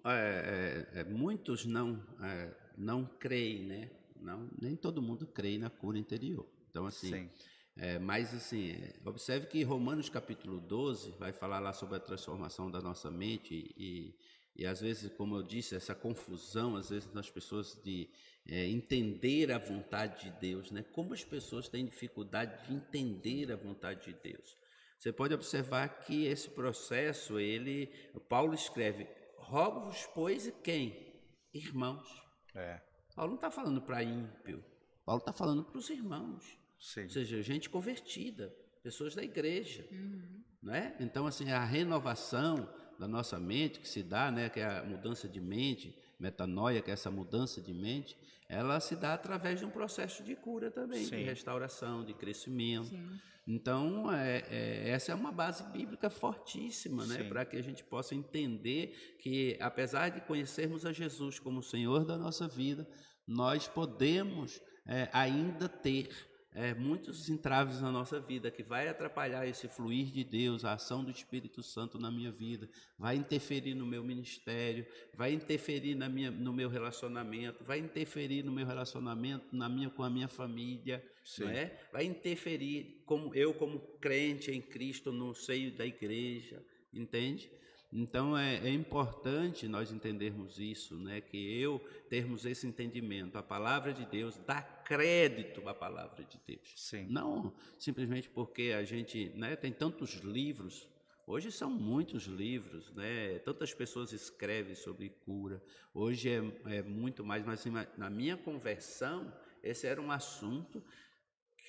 [0.05, 3.91] É, é, é, muitos não é, não creem, né?
[4.20, 6.49] Não, nem todo mundo crê na cura interior.
[6.70, 7.30] Então assim, Sim.
[7.78, 12.71] É, mas assim, é, observe que Romanos capítulo 12 vai falar lá sobre a transformação
[12.71, 14.15] da nossa mente e,
[14.55, 18.09] e às vezes, como eu disse, essa confusão, às vezes nas pessoas de
[18.47, 20.84] é, entender a vontade de Deus, né?
[20.93, 24.57] Como as pessoas têm dificuldade de entender a vontade de Deus.
[24.97, 27.88] Você pode observar que esse processo, ele,
[28.30, 29.07] Paulo escreve,
[29.38, 31.13] rogo-vos, pois, e quem?
[31.53, 32.07] Irmãos.
[32.55, 32.82] É.
[33.13, 34.63] Paulo não está falando para ímpio,
[35.05, 36.64] Paulo está falando para os irmãos.
[36.86, 37.03] Sim.
[37.03, 39.88] Ou seja, gente convertida, pessoas da igreja.
[39.91, 40.43] Uhum.
[40.61, 40.95] Né?
[40.99, 42.69] Então, assim, a renovação
[42.99, 46.91] da nossa mente que se dá, né, que é a mudança de mente, metanoia, que
[46.91, 48.15] é essa mudança de mente,
[48.47, 51.17] ela se dá através de um processo de cura também, Sim.
[51.17, 52.89] de restauração, de crescimento.
[52.89, 53.19] Sim.
[53.47, 58.13] Então, é, é, essa é uma base bíblica fortíssima, né, para que a gente possa
[58.13, 62.88] entender que, apesar de conhecermos a Jesus como Senhor da nossa vida,
[63.27, 69.68] nós podemos é, ainda ter é, muitos entraves na nossa vida que vai atrapalhar esse
[69.68, 74.01] fluir de Deus, a ação do Espírito Santo na minha vida, vai interferir no meu
[74.01, 79.89] ministério, vai interferir na minha, no meu relacionamento, vai interferir no meu relacionamento na minha,
[79.89, 81.03] com a minha família,
[81.39, 81.78] não é?
[81.91, 87.51] vai interferir como eu como crente em Cristo no seio da igreja, entende?
[87.98, 91.22] Então é, é, importante nós entendermos isso, né?
[91.22, 91.80] Que eu
[92.10, 93.38] termos esse entendimento.
[93.38, 96.74] A palavra de Deus dá crédito à palavra de Deus.
[96.76, 97.08] Sim.
[97.10, 99.56] Não simplesmente porque a gente, né?
[99.56, 100.89] Tem tantos livros.
[101.26, 103.39] Hoje são muitos livros, né?
[103.39, 105.64] Tantas pessoas escrevem sobre cura.
[105.93, 107.46] Hoje é, é muito mais.
[107.46, 109.34] Mas assim, na minha conversão,
[109.64, 110.84] esse era um assunto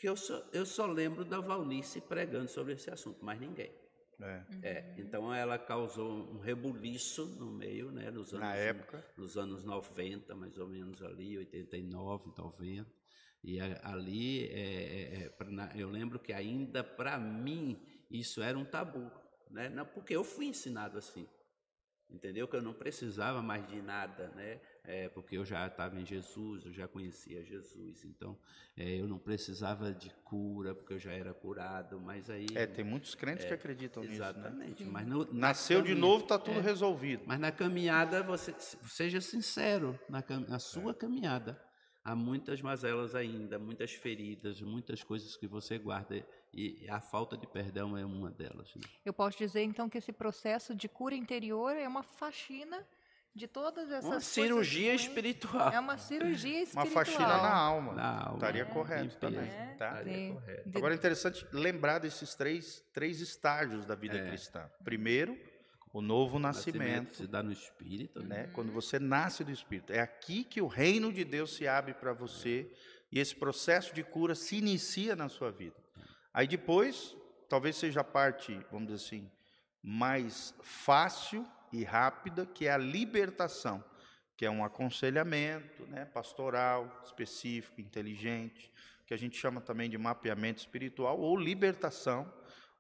[0.00, 3.85] que eu só, eu só lembro da Valnice pregando sobre esse assunto, mais ninguém.
[4.20, 4.42] É.
[4.62, 4.94] é.
[4.96, 9.04] então ela causou um rebuliço no meio, né, nos anos, Na época.
[9.16, 12.90] nos anos 90, mais ou menos ali, 89, 90.
[13.44, 19.10] E ali, é, é, é eu lembro que ainda para mim isso era um tabu,
[19.50, 19.68] né?
[19.68, 21.28] Não, porque eu fui ensinado assim,
[22.08, 22.48] entendeu?
[22.48, 24.60] Que eu não precisava mais de nada, né?
[24.86, 28.38] É, porque eu já estava em Jesus, eu já conhecia Jesus, então
[28.76, 32.46] é, eu não precisava de cura, porque eu já era curado, mas aí...
[32.54, 34.90] É, tem muitos crentes é, que acreditam exatamente, nisso, né?
[34.92, 37.24] mas no, Nasceu de novo, está tudo é, resolvido.
[37.26, 38.54] Mas na caminhada, você
[38.88, 40.94] seja sincero, na, na sua é.
[40.94, 41.60] caminhada,
[42.04, 47.46] há muitas mazelas ainda, muitas feridas, muitas coisas que você guarda e a falta de
[47.46, 48.74] perdão é uma delas.
[48.76, 48.82] Né?
[49.04, 52.86] Eu posso dizer então que esse processo de cura interior é uma faxina
[53.36, 55.70] de todas essas uma cirurgia espiritual.
[55.70, 56.86] É uma cirurgia espiritual.
[56.86, 57.92] Uma faxina na alma.
[57.92, 58.34] Na alma.
[58.36, 59.46] Estaria é, correto também.
[59.46, 59.88] É, tá?
[59.90, 60.70] Estaria correto.
[60.74, 64.26] Agora é interessante lembrar desses três, três estágios da vida é.
[64.28, 64.70] cristã.
[64.82, 65.38] Primeiro,
[65.92, 66.78] o novo nascimento.
[66.78, 68.22] nascimento se dá no Espírito.
[68.22, 68.44] Né?
[68.44, 68.52] Uhum.
[68.54, 69.92] Quando você nasce do Espírito.
[69.92, 72.72] É aqui que o reino de Deus se abre para você
[73.12, 75.76] e esse processo de cura se inicia na sua vida.
[76.32, 77.14] Aí depois,
[77.50, 79.30] talvez seja a parte, vamos dizer assim,
[79.82, 83.84] mais fácil e rápida, que é a libertação,
[84.36, 88.70] que é um aconselhamento né, pastoral, específico, inteligente,
[89.06, 92.30] que a gente chama também de mapeamento espiritual ou libertação,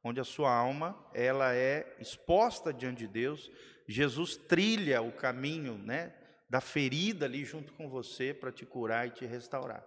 [0.02, 3.50] onde a sua alma ela é exposta diante de Deus.
[3.88, 6.12] Jesus trilha o caminho né,
[6.48, 9.84] da ferida ali junto com você para te curar e te restaurar.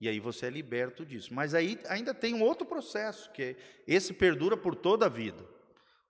[0.00, 1.32] E aí você é liberto disso.
[1.34, 3.56] Mas aí ainda tem um outro processo, que é,
[3.86, 5.44] esse perdura por toda a vida.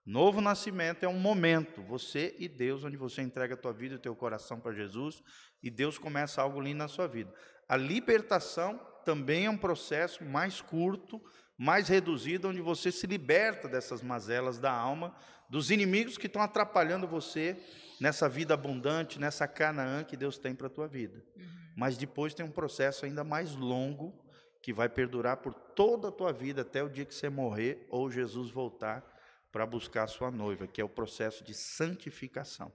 [0.05, 3.97] Novo nascimento é um momento, você e Deus, onde você entrega a tua vida e
[3.97, 5.21] o teu coração para Jesus
[5.61, 7.31] e Deus começa algo lindo na sua vida.
[7.69, 11.21] A libertação também é um processo mais curto,
[11.55, 15.15] mais reduzido, onde você se liberta dessas mazelas da alma,
[15.47, 17.61] dos inimigos que estão atrapalhando você
[17.99, 21.23] nessa vida abundante, nessa Canaã que Deus tem para a tua vida.
[21.35, 21.45] Uhum.
[21.77, 24.19] Mas depois tem um processo ainda mais longo
[24.63, 28.09] que vai perdurar por toda a tua vida até o dia que você morrer ou
[28.09, 29.10] Jesus voltar
[29.51, 32.71] para buscar a sua noiva, que é o processo de santificação,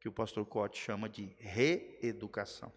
[0.00, 2.72] que o pastor Cote chama de reeducação,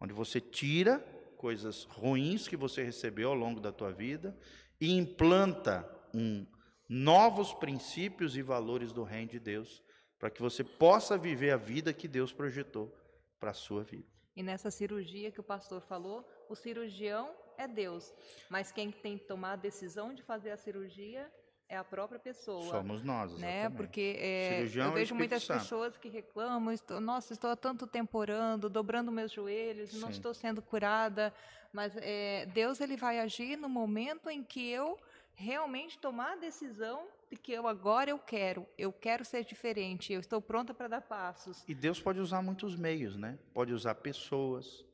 [0.00, 0.98] onde você tira
[1.36, 4.36] coisas ruins que você recebeu ao longo da tua vida
[4.80, 6.46] e implanta um
[6.88, 9.84] novos princípios e valores do reino de Deus,
[10.18, 12.92] para que você possa viver a vida que Deus projetou
[13.38, 14.08] para a sua vida.
[14.34, 18.14] E nessa cirurgia que o pastor falou, o cirurgião é Deus,
[18.48, 21.30] mas quem tem que tomar a decisão de fazer a cirurgia
[21.68, 22.62] é a própria pessoa.
[22.70, 23.60] Somos nós, né?
[23.60, 23.76] exatamente.
[23.76, 25.60] Porque é, é eu o vejo muitas Santo.
[25.60, 30.14] pessoas que reclamam, estou, nossa, estou há tanto tempo orando, dobrando meus joelhos, não Sim.
[30.14, 31.32] estou sendo curada,
[31.72, 34.98] mas é, Deus ele vai agir no momento em que eu
[35.34, 40.20] realmente tomar a decisão de que eu agora eu quero, eu quero ser diferente, eu
[40.20, 41.62] estou pronta para dar passos.
[41.68, 43.38] E Deus pode usar muitos meios, né?
[43.52, 44.84] Pode usar pessoas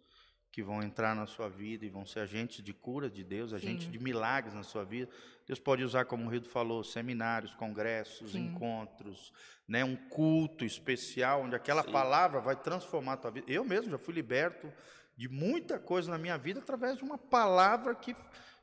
[0.54, 3.86] que vão entrar na sua vida e vão ser agentes de cura de Deus, agentes
[3.86, 3.90] Sim.
[3.90, 5.10] de milagres na sua vida.
[5.44, 8.46] Deus pode usar, como o Rildo falou, seminários, congressos, Sim.
[8.46, 9.32] encontros,
[9.66, 9.84] né?
[9.84, 11.90] um culto especial, onde aquela Sim.
[11.90, 13.50] palavra vai transformar a tua vida.
[13.50, 14.72] Eu mesmo já fui liberto
[15.16, 18.14] de muita coisa na minha vida através de uma palavra que,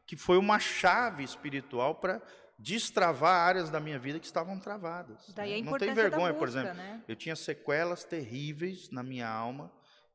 [0.08, 2.22] que foi uma chave espiritual para
[2.58, 5.30] destravar áreas da minha vida que estavam travadas.
[5.36, 5.68] Daí né?
[5.68, 6.74] a Não tem vergonha, da por exemplo.
[6.74, 7.04] né?
[7.06, 9.70] Eu tinha sequelas terríveis na minha alma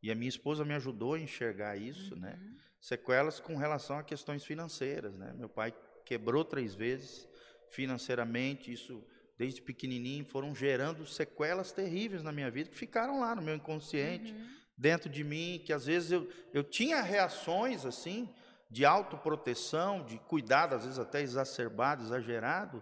[0.06, 2.38] e a minha esposa me ajudou a enxergar isso, né?
[2.40, 2.56] Uhum.
[2.80, 5.34] Sequelas com relação a questões financeiras, né?
[5.36, 7.28] Meu pai quebrou três vezes
[7.70, 9.04] financeiramente, isso
[9.36, 14.32] desde pequenininho foram gerando sequelas terríveis na minha vida que ficaram lá no meu inconsciente,
[14.32, 14.46] Uhum.
[14.78, 18.32] dentro de mim, que às vezes eu, eu tinha reações assim
[18.70, 22.80] de autoproteção, de cuidado, às vezes até exacerbado, exagerado,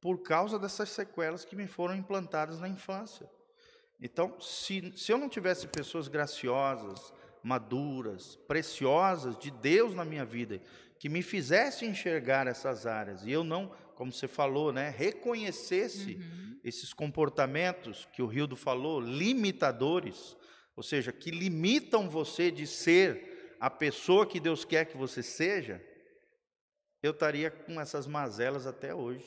[0.00, 3.26] por causa dessas sequelas que me foram implantadas na infância.
[4.00, 10.60] Então, se, se eu não tivesse pessoas graciosas, maduras, preciosas de Deus na minha vida,
[10.98, 16.60] que me fizessem enxergar essas áreas, e eu não, como você falou, né, reconhecesse Uhum.
[16.64, 20.36] esses comportamentos que o Rildo falou, limitadores,
[20.76, 25.82] ou seja, que limitam você de ser a pessoa que Deus quer que você seja,
[27.02, 29.26] eu estaria com essas mazelas até hoje.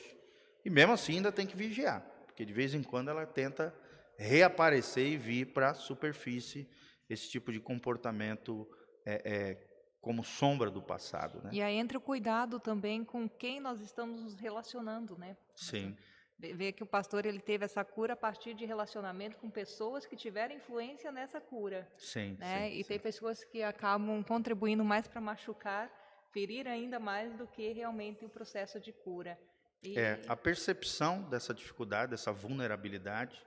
[0.64, 3.74] E mesmo assim ainda tem que vigiar, porque de vez em quando ela tenta
[4.16, 6.68] reaparecer e vir para a superfície
[7.08, 8.68] esse tipo de comportamento
[9.04, 9.66] é, é,
[10.00, 11.50] como sombra do passado, né?
[11.52, 15.36] E aí entra o cuidado também com quem nós estamos nos relacionando, né?
[15.54, 15.96] Sim,
[16.38, 20.16] vê que o pastor ele teve essa cura a partir de relacionamento com pessoas que
[20.16, 22.68] tiveram influência nessa cura, sim, né?
[22.68, 22.88] sim, e sim.
[22.88, 25.90] tem pessoas que acabam contribuindo mais para machucar,
[26.32, 29.38] ferir ainda mais do que realmente o processo de cura.
[29.82, 33.44] E, É, a percepção dessa dificuldade, dessa vulnerabilidade,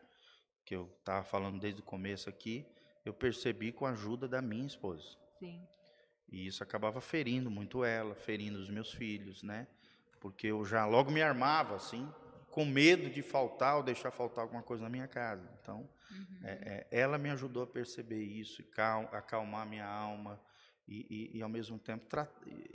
[0.65, 2.65] que eu estava falando desde o começo aqui,
[3.05, 5.17] eu percebi com a ajuda da minha esposa.
[5.39, 5.67] sim,
[6.29, 9.67] E isso acabava ferindo muito ela, ferindo os meus filhos, né?
[10.19, 12.11] Porque eu já logo me armava, assim,
[12.49, 15.47] com medo de faltar ou deixar faltar alguma coisa na minha casa.
[15.61, 20.41] Então, uhum, é, é, ela me ajudou a perceber isso, e cal- acalmar minha alma
[20.87, 22.05] e, e- e, ao mesmo tempo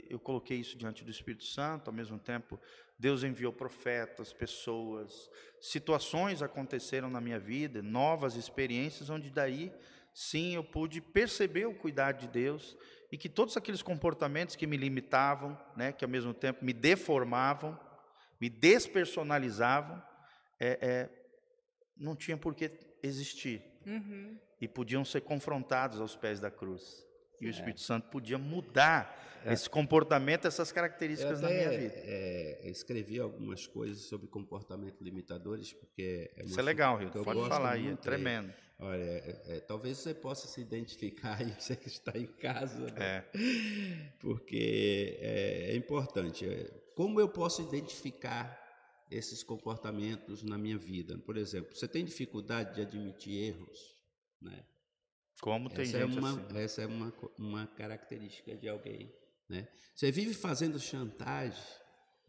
[0.09, 1.87] eu coloquei isso diante do Espírito Santo.
[1.89, 2.59] Ao mesmo tempo,
[2.99, 9.73] Deus enviou profetas, pessoas, situações aconteceram na minha vida, novas experiências, onde daí
[10.13, 12.77] sim eu pude perceber o cuidado de Deus
[13.11, 17.79] e que todos aqueles comportamentos que me limitavam, né, que ao mesmo tempo me deformavam,
[18.39, 20.01] me despersonalizavam,
[20.59, 21.09] é, é,
[21.95, 27.05] não tinha por que existir uhum, e podiam ser confrontados aos pés da cruz.
[27.41, 27.51] E o É.
[27.51, 31.93] Espírito Santo podia mudar esse comportamento, essas características Eu na minha até vida.
[31.97, 37.09] é, escrevi algumas coisas sobre comportamento limitadores, porque é Isso é legal, Rio.
[37.09, 38.53] Pode falar aí, é tremendo.
[38.77, 42.93] Olha, é, é, talvez você possa se identificar aí, você que está em casa, né?
[42.99, 43.25] É,
[44.19, 46.47] porque é, é importante.
[46.47, 48.59] É, Como eu posso identificar
[49.09, 51.17] esses comportamentos na minha vida?
[51.19, 53.95] Por exemplo, você tem dificuldade de admitir erros,
[54.41, 54.63] né?
[55.41, 56.57] Como tem essa é gente uma, assim.
[56.57, 59.11] essa é uma, uma característica de alguém,
[59.49, 59.67] né?
[59.95, 61.61] Você vive fazendo chantagem,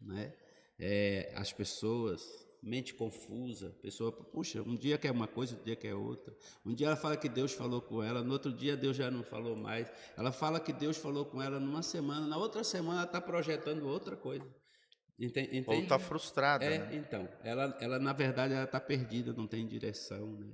[0.01, 0.33] né?
[0.79, 2.21] É, as pessoas,
[2.61, 6.35] mente confusa, pessoa, puxa, um dia quer uma coisa, outro dia quer outra.
[6.65, 9.23] Um dia ela fala que Deus falou com ela, no outro dia Deus já não
[9.23, 9.91] falou mais.
[10.17, 13.87] Ela fala que Deus falou com ela numa semana, na outra semana ela está projetando
[13.87, 14.43] outra coisa.
[14.43, 15.83] Ou Entende?
[15.83, 16.95] está frustrada, É, né?
[16.95, 20.51] então, ela, ela na verdade ela está perdida, não tem direção, né?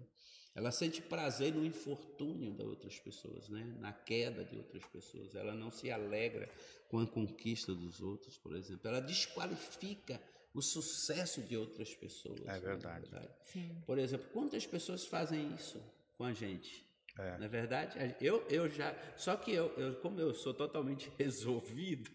[0.59, 3.63] Ela sente prazer no infortúnio de outras pessoas, né?
[3.79, 5.33] Na queda de outras pessoas.
[5.33, 6.49] Ela não se alegra
[6.89, 8.89] com a conquista dos outros, por exemplo.
[8.89, 10.21] Ela desqualifica
[10.53, 12.41] o sucesso de outras pessoas.
[12.41, 13.09] É né, verdade.
[13.45, 13.73] sim.
[13.85, 15.81] Por exemplo, quantas pessoas fazem isso
[16.17, 16.85] com a gente?
[17.21, 17.37] É.
[17.37, 18.95] Na verdade, a- eu, eu já.
[19.17, 22.09] Só que eu, eu, como eu sou totalmente resolvido,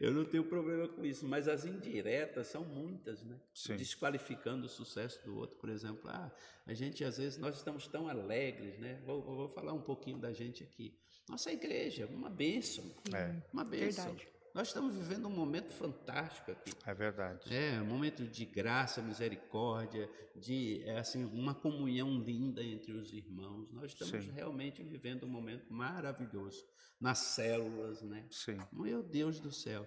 [0.00, 1.26] eu não tenho problema com isso.
[1.28, 3.36] Mas as indiretas são muitas, né?
[3.54, 3.76] Sim.
[3.76, 5.56] Desqualificando o sucesso do outro.
[5.58, 6.30] Por exemplo, ah,
[6.66, 9.00] a gente às vezes nós estamos tão alegres, né?
[9.04, 10.94] Vou, vou vou falar um pouquinho da gente aqui.
[11.28, 12.84] Nossa igreja, uma bênção.
[13.14, 13.34] É.
[13.52, 14.06] Uma bênção.
[14.06, 14.39] Verdade.
[14.54, 16.72] Nós estamos vivendo um momento fantástico aqui.
[16.84, 17.54] É verdade.
[17.54, 23.70] É, um momento de graça, misericórdia, de é, assim, uma comunhão linda entre os irmãos.
[23.72, 24.32] Nós estamos Sim.
[24.32, 26.64] realmente vivendo um momento maravilhoso
[27.00, 28.26] nas células, né?
[28.30, 28.58] Sim.
[28.72, 29.86] Meu Deus do céu.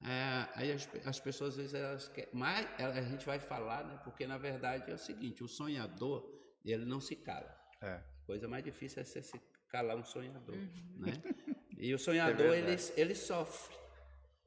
[0.00, 4.00] É, aí as, as pessoas às vezes elas querem, mas a gente vai falar, né?
[4.04, 6.24] Porque na verdade é o seguinte, o sonhador
[6.64, 7.52] ele não se cala.
[7.80, 7.94] É.
[7.94, 10.94] A coisa mais difícil é você se calar um sonhador, Uhum.
[10.98, 11.22] né?
[11.76, 12.92] E o sonhador ele, verdade.
[12.96, 13.74] ele sofre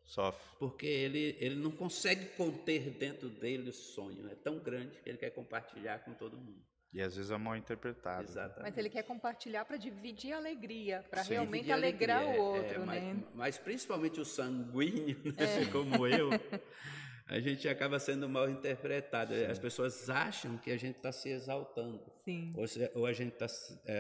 [0.08, 0.42] Sofre.
[0.58, 4.28] porque ele, ele não consegue conter dentro dele o sonho.
[4.32, 6.66] É tão grande que ele quer compartilhar com todo mundo.
[6.94, 8.24] E às vezes é mal interpretado.
[8.24, 8.30] né?
[8.30, 8.64] Exatamente.
[8.64, 12.82] Mas ele quer compartilhar para dividir a alegria, para realmente alegrar alegria, o é, outro,
[12.82, 13.24] é, mas, né?
[13.36, 16.30] mas principalmente o sanguíneo, né, como eu,
[17.28, 19.34] a gente acaba sendo mal interpretado.
[19.34, 22.02] As pessoas acham que a gente está se exaltando.
[22.24, 22.52] Sim.
[22.56, 23.48] Ou, se- ou a gente está.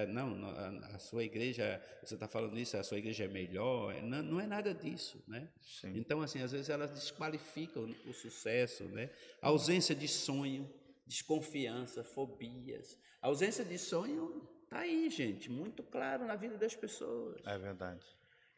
[0.07, 3.93] não, não, a, a sua igreja, você está falando isso, a sua igreja é melhor.
[4.01, 5.49] Não, não é nada disso, né?
[5.61, 5.93] Sim.
[5.97, 9.09] Então, assim, às vezes elas desqualificam o sucesso, né?
[9.41, 10.69] A ausência de sonho,
[11.05, 12.97] desconfiança, fobias.
[13.21, 17.41] A ausência de sonho está aí, gente, muito claro na vida das pessoas.
[17.45, 18.05] É verdade.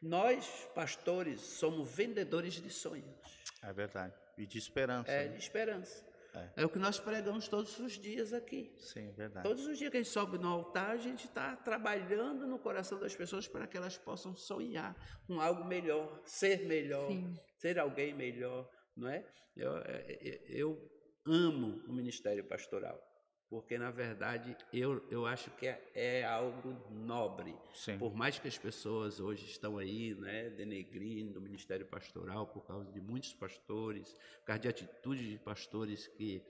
[0.02, 3.04] Nós, pastores, somos vendedores de sonhos,
[3.62, 4.14] É verdade.
[4.38, 5.10] E de esperança.
[5.10, 5.32] é, né?
[5.32, 6.10] de esperança.
[6.32, 6.62] É.
[6.62, 6.64] É.
[6.64, 8.72] o que nós pregamos todos os dias aqui.
[8.78, 9.48] Sim, é verdade.
[9.48, 13.00] Todos os dias que a gente sobe no altar, a gente está trabalhando no coração
[13.00, 14.94] das pessoas para que elas possam sonhar
[15.26, 17.34] com algo melhor, ser melhor, Sim.
[17.56, 19.26] ser alguém melhor, não é?
[19.56, 20.78] Eu, é, eu
[21.26, 23.00] amo o ministério pastoral,
[23.50, 27.54] porque na verdade eu, eu acho que é, é algo nobre.
[27.74, 27.98] Sim.
[27.98, 32.90] Por mais que as pessoas hoje estão aí, né, denegrindo o ministério pastoral por causa
[32.92, 36.40] de muitos pastores, por causa de atitudes de pastores que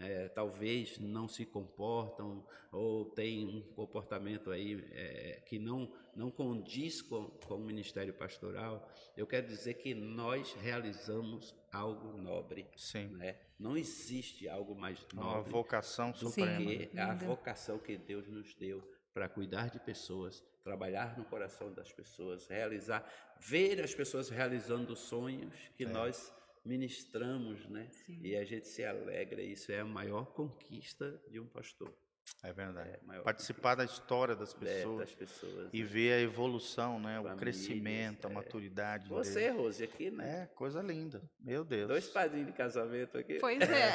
[0.00, 7.00] eh, talvez não se comportam ou têm um comportamento aí eh, que não, não condiz
[7.02, 12.66] com, com o ministério pastoral, eu quero dizer que nós realizamos algo nobre.
[12.76, 13.08] Sim.
[13.08, 13.36] Né?
[13.58, 16.58] Não existe algo mais É Uma nobre vocação do suprema.
[16.86, 21.90] que a vocação que Deus nos deu para cuidar de pessoas, trabalhar no coração das
[21.90, 23.04] pessoas, realizar,
[23.40, 25.88] ver as pessoas realizando sonhos que É.
[25.88, 26.32] nós
[26.64, 27.88] ministramos, né?
[27.90, 28.20] Sim.
[28.22, 29.42] E a gente se alegra.
[29.42, 31.94] Isso é a maior conquista de um pastor.
[32.42, 32.90] É verdade.
[33.10, 35.70] É, Participar da história das conquista, é, pessoas das pessoas.
[35.72, 35.88] e né?
[35.88, 37.18] ver a evolução, né?
[37.18, 38.32] o Famílias, crescimento, a é.
[38.32, 39.08] maturidade.
[39.08, 39.56] Você, deles.
[39.56, 40.42] Rose, aqui, né?
[40.42, 41.22] É, coisa linda.
[41.40, 41.88] Meu Deus.
[41.88, 43.38] Dois padrinhos de casamento aqui.
[43.40, 43.92] Pois é.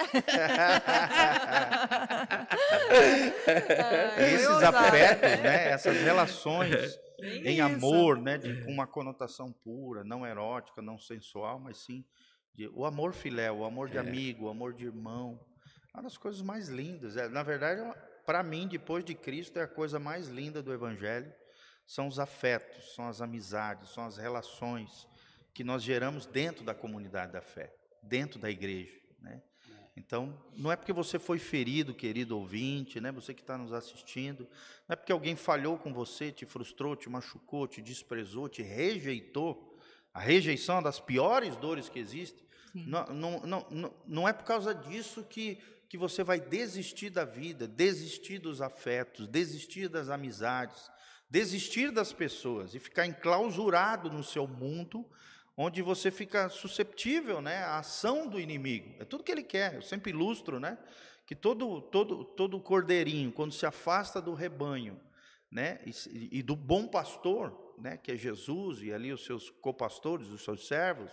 [4.34, 5.69] Esses afetos, né?
[5.69, 7.64] Essas relações em isso.
[7.64, 8.38] amor, né?
[8.38, 12.03] De, com uma conotação pura, não erótica, não sensual, mas sim
[12.53, 13.99] de, o amor filéu, o amor de É.
[13.99, 15.39] amigo, o amor de irmão.
[15.93, 17.17] É uma das coisas mais lindas.
[17.17, 17.81] É, na verdade,
[18.25, 21.34] para mim, depois de Cristo, é a coisa mais linda do Evangelho.
[21.85, 25.07] São os afetos, são as amizades, são as relações
[25.53, 29.41] que nós geramos dentro da comunidade da fé, dentro da igreja, né?
[29.95, 33.11] Então, não é porque você foi ferido, querido ouvinte, né?
[33.11, 34.47] Você que está nos assistindo,
[34.88, 39.73] não é porque alguém falhou com você, te frustrou, te machucou, te desprezou, te rejeitou.
[40.14, 42.44] A rejeição é das piores dores que existe.
[42.73, 47.68] Não, não, não, não é por causa disso que, que você vai desistir da vida,
[47.68, 50.90] desistir dos afetos, desistir das amizades,
[51.30, 55.07] desistir das pessoas e ficar enclausurado no seu mundo,
[55.56, 58.95] onde você fica susceptível né, à ação do inimigo.
[58.99, 59.76] É tudo que ele quer.
[59.76, 60.77] Eu sempre ilustro né,
[61.27, 64.99] que todo, todo, todo cordeirinho, quando se afasta do rebanho
[65.52, 70.28] né, e, e do bom pastor, né, que é Jesus e ali os seus copastores,
[70.28, 71.12] os seus servos,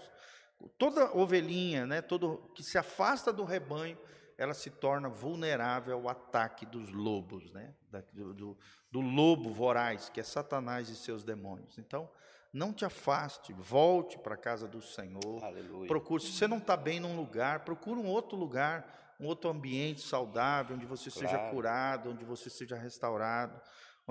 [0.78, 3.99] toda ovelhinha, né, todo que se afasta do rebanho,
[4.37, 8.57] ela se torna vulnerável ao ataque dos lobos, né, da- do,
[8.91, 11.78] do, lobo voraz, que é Satanás e seus demônios.
[11.78, 12.11] Então,
[12.53, 15.45] não te afaste, volte para a casa do Senhor.
[15.45, 15.87] Aleluia.
[15.87, 20.01] Procure, se você não está bem num lugar, procure um outro lugar, um outro ambiente
[20.01, 21.55] saudável, onde você seja Claro.
[21.55, 23.61] curado, onde você seja restaurado,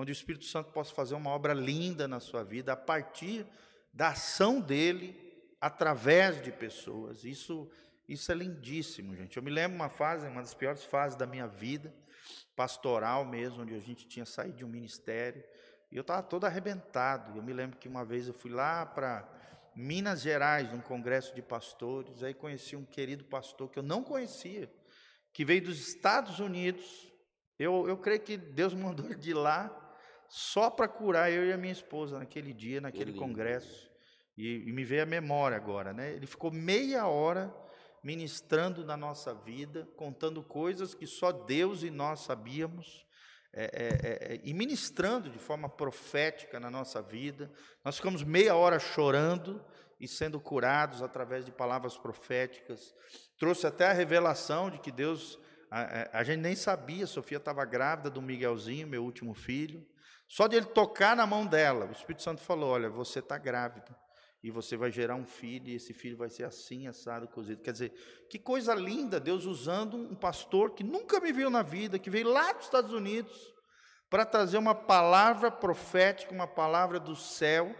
[0.00, 3.46] onde o Espírito Santo possa fazer uma obra linda na sua vida a partir
[3.92, 5.16] da ação dele
[5.60, 7.24] através de pessoas.
[7.24, 7.70] Isso,
[8.08, 9.36] isso é lindíssimo, gente.
[9.36, 11.94] Eu me lembro uma fase, uma das piores fases da minha vida,
[12.56, 15.42] pastoral mesmo, onde a gente tinha saído de um ministério
[15.90, 17.36] e eu estava todo arrebentado.
[17.36, 19.28] Eu me lembro que uma vez eu fui lá para
[19.74, 24.70] Minas Gerais, num congresso de pastores, aí conheci um querido pastor que eu não conhecia,
[25.32, 27.12] que veio dos Estados Unidos.
[27.58, 29.76] Eu, eu creio que Deus mandou ele de lá
[30.30, 33.90] só para curar eu e a minha esposa naquele dia, naquele congresso.
[34.38, 36.12] E, e me veio a memória agora, né?
[36.12, 37.52] Ele ficou meia hora
[38.02, 43.04] ministrando na nossa vida, contando coisas que só Deus e nós sabíamos,
[43.52, 47.50] é, é, é, e ministrando de forma profética na nossa vida.
[47.84, 49.62] Nós ficamos meia hora chorando
[49.98, 52.94] e sendo curados através de palavras proféticas.
[53.36, 55.38] Trouxe até a revelação de que Deus.
[55.68, 59.84] A, a, a gente nem sabia, Sofia estava grávida do Miguelzinho, meu último filho.
[60.30, 63.98] Só de ele tocar na mão dela, o Espírito Santo falou: Olha, você está grávida
[64.40, 67.60] e você vai gerar um filho, e esse filho vai ser assim, assado, cozido.
[67.60, 67.92] Quer dizer,
[68.30, 72.28] que coisa linda, Deus usando um pastor que nunca me viu na vida, que veio
[72.28, 73.52] lá dos Estados Unidos,
[74.08, 77.74] para trazer uma palavra profética, uma palavra do céu,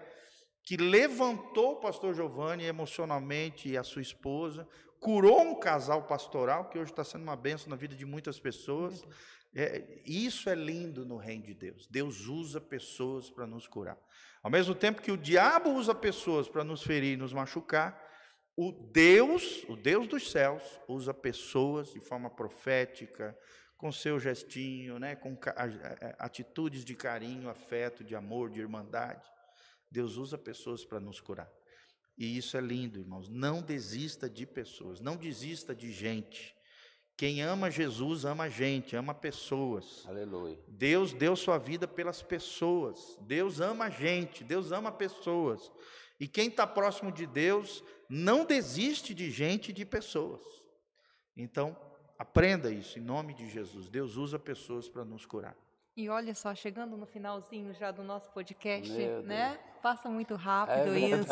[0.64, 4.68] que levantou o pastor Giovanni emocionalmente e a sua esposa,
[4.98, 9.02] curou um casal pastoral, que hoje está sendo uma bênção na vida de muitas pessoas.
[9.54, 11.86] É, isso é lindo no reino de Deus.
[11.86, 13.98] Deus usa pessoas para nos curar.
[14.42, 18.00] Ao mesmo tempo que o diabo usa pessoas para nos ferir e nos machucar,
[18.56, 23.36] o Deus, o Deus dos céus, usa pessoas de forma profética,
[23.76, 25.38] com seu gestinho, né, com
[26.18, 29.26] atitudes de carinho, afeto, de amor, de irmandade.
[29.90, 31.50] Deus usa pessoas para nos curar.
[32.16, 33.30] E isso é lindo, irmãos.
[33.30, 36.54] Não desista de pessoas, não desista de gente.
[37.20, 40.06] Quem ama Jesus ama gente, ama pessoas.
[40.08, 40.58] Aleluia.
[40.66, 43.18] Deus deu sua vida pelas pessoas.
[43.20, 45.70] Deus ama a gente, Deus ama pessoas.
[46.18, 50.40] E quem está próximo de Deus não desiste de gente e de pessoas.
[51.36, 51.76] Então,
[52.18, 53.90] aprenda isso em nome de Jesus.
[53.90, 55.54] Deus usa pessoas para nos curar.
[55.94, 58.90] E olha só, chegando no finalzinho já do nosso podcast,
[59.24, 59.60] né?
[59.82, 61.28] Passa muito rápido é isso.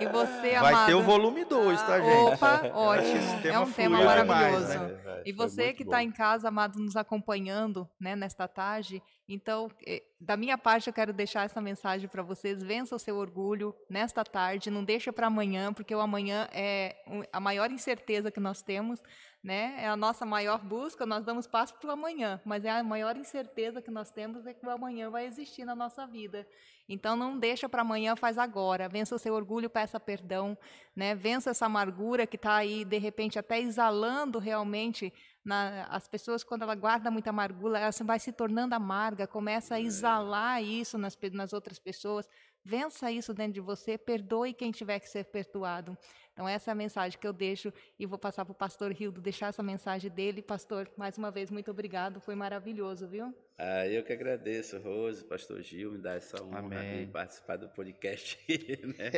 [0.00, 2.34] E você, Vai amado, ter o volume 2, tá, gente?
[2.34, 3.46] Opa, ótimo.
[3.46, 4.66] é um tema maravilhoso.
[4.66, 5.22] Demais, né?
[5.24, 10.36] E você que está em casa, amado, nos acompanhando, né, nesta tarde, então, eh, da
[10.36, 12.62] minha parte, eu quero deixar essa mensagem para vocês.
[12.62, 16.96] Vença o seu orgulho nesta tarde, não deixa para amanhã, porque o amanhã é
[17.32, 19.02] a maior incerteza que nós temos
[19.46, 19.76] né?
[19.78, 23.16] É a nossa maior busca, nós damos passo para o amanhã, mas é a maior
[23.16, 26.44] incerteza que nós temos é que o amanhã vai existir na nossa vida.
[26.88, 28.88] Então não deixa para amanhã, faz agora.
[28.88, 30.56] Vença o seu orgulho, peça perdão,
[30.94, 31.14] né?
[31.14, 35.12] Vença essa amargura que está aí de repente até exalando realmente
[35.44, 39.80] na, as pessoas quando ela guarda muita amargura, ela vai se tornando amarga, começa a
[39.80, 42.28] exalar isso nas, nas outras pessoas.
[42.66, 45.96] Vença isso dentro de você, perdoe quem tiver que ser perdoado.
[46.32, 49.20] Então, essa é a mensagem que eu deixo e vou passar para o pastor Rildo
[49.20, 50.42] deixar essa mensagem dele.
[50.42, 53.32] Pastor, mais uma vez, muito obrigado, foi maravilhoso, viu?
[53.56, 57.06] Ah, eu que agradeço, Rose, pastor Gil, me dá essa honra Amém.
[57.06, 58.36] de participar do podcast.
[58.98, 59.10] Né?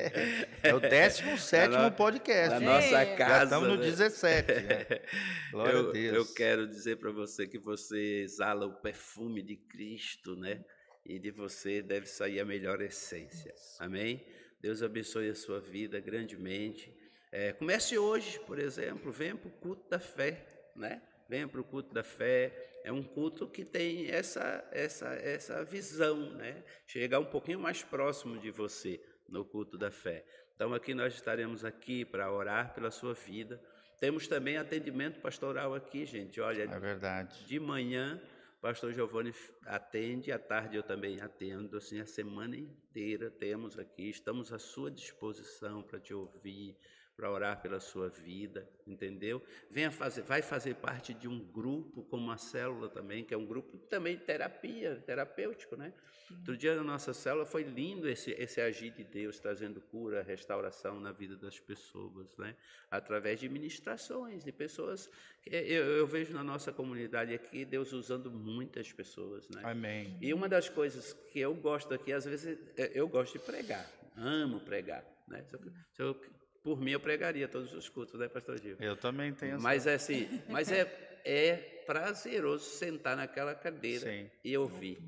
[0.63, 2.51] É o 17 no, podcast.
[2.51, 3.35] Na nossa casa.
[3.35, 3.83] Já estamos no né?
[3.83, 4.53] 17.
[4.53, 4.87] Né?
[5.51, 6.17] Glória eu, a Deus.
[6.17, 10.63] Eu quero dizer para você que você exala o perfume de Cristo, né?
[11.09, 13.55] E de você deve sair a melhor essência.
[13.81, 14.25] Amém?
[14.61, 16.95] Deus abençoe a sua vida grandemente.
[17.33, 21.01] É, comece hoje, por exemplo, venha para o culto da fé, né?
[21.29, 22.81] Venha para o culto da fé.
[22.85, 26.63] É um culto que tem essa, essa, essa visão, né?
[26.87, 30.25] Chegar um pouquinho mais próximo de você no culto da fé.
[30.55, 33.61] Então aqui nós estaremos aqui para orar pela sua vida.
[34.01, 36.41] Temos também atendimento pastoral aqui, gente.
[36.41, 37.45] Olha, é verdade.
[37.47, 38.21] De manhã,
[38.61, 39.33] pastor Giovanni
[39.67, 44.91] atende, à tarde eu também atendo, assim, a semana inteira temos aqui, estamos à sua
[44.91, 46.77] disposição para te ouvir,
[47.19, 49.43] para orar pela sua vida, entendeu?
[49.69, 53.45] Venha fazer, vai fazer parte de um grupo, como uma célula também, que é um
[53.45, 55.93] grupo também de terapia, terapêutico, né?
[56.31, 61.01] Outro dia na nossa célula foi lindo esse, esse agir de Deus, trazendo cura, restauração
[61.01, 62.55] na vida das pessoas, né?
[62.89, 65.11] Através de ministrações, de pessoas.
[65.45, 69.61] Eu, eu vejo na nossa comunidade aqui Deus usando muitas pessoas, né?
[69.65, 70.17] Amém.
[70.21, 73.91] E uma das coisas que eu gosto aqui, às vezes, é, eu gosto de pregar,
[74.17, 75.43] amo pregar, né?
[75.43, 78.77] Se eu, se eu por mim, eu pregaria todos os cultos, né, pastor Gil?
[78.81, 79.61] Eu também tenho.
[79.61, 80.83] Mas é assim, mas é,
[81.25, 81.57] é
[81.87, 84.31] prazeroso sentar naquela cadeira Sim.
[84.45, 84.99] e ouvir.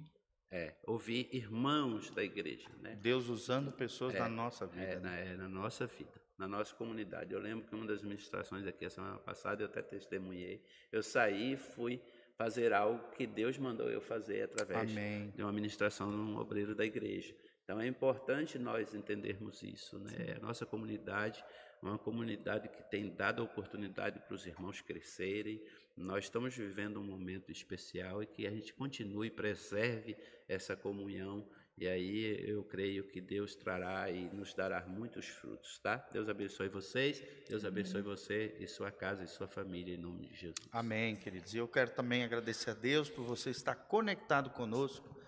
[0.53, 2.99] É, ouvir irmãos da igreja, né?
[3.01, 4.83] Deus usando pessoas é, na nossa vida.
[4.83, 5.01] É, né?
[5.01, 7.33] na, é, na nossa vida, na nossa comunidade.
[7.33, 10.61] Eu lembro que uma das ministrações aqui a semana passada eu até testemunhei.
[10.91, 12.03] Eu saí e fui
[12.37, 15.31] fazer algo que Deus mandou eu fazer através Amém.
[15.37, 17.33] de uma ministração num obreiro da igreja.
[17.71, 20.35] Então é importante nós entendermos isso, né?
[20.37, 21.45] A nossa comunidade
[21.81, 25.63] é uma comunidade que tem dado a oportunidade para os irmãos crescerem.
[25.97, 30.17] Nós estamos vivendo um momento especial e que a gente continue e preserve
[30.49, 31.47] essa comunhão.
[31.79, 35.97] E aí eu creio que Deus trará e nos dará muitos frutos, tá?
[36.13, 40.35] Deus abençoe vocês, Deus abençoe você e sua casa e sua família, em nome de
[40.35, 40.69] Jesus.
[40.73, 41.55] Amém, queridos.
[41.55, 45.20] E eu quero também agradecer a Deus por você estar conectado conosco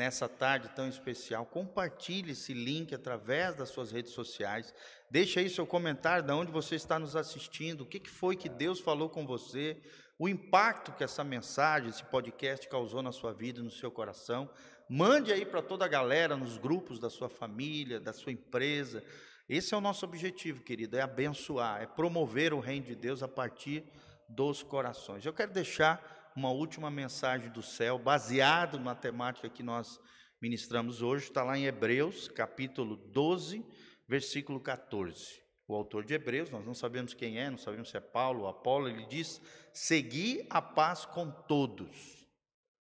[0.00, 1.44] nessa tarde tão especial.
[1.44, 4.72] Compartilhe esse link através das suas redes sociais.
[5.10, 8.80] Deixe aí seu comentário de onde você está nos assistindo, o que foi que Deus
[8.80, 9.76] falou com você,
[10.18, 14.48] o impacto que essa mensagem, esse podcast causou na sua vida, no seu coração.
[14.88, 19.04] Mande aí para toda a galera, nos grupos da sua família, da sua empresa.
[19.46, 23.28] Esse é o nosso objetivo, querido, é abençoar, é promover o reino de Deus a
[23.28, 23.84] partir
[24.26, 25.26] dos corações.
[25.26, 30.00] Eu quero deixar uma última mensagem do céu, baseado na temática que nós
[30.40, 33.64] ministramos hoje, está lá em Hebreus, capítulo 12,
[34.08, 35.40] versículo 14.
[35.68, 38.48] O autor de Hebreus, nós não sabemos quem é, não sabemos se é Paulo ou
[38.48, 39.40] Apolo, ele diz:
[39.72, 42.26] Segui a paz com todos.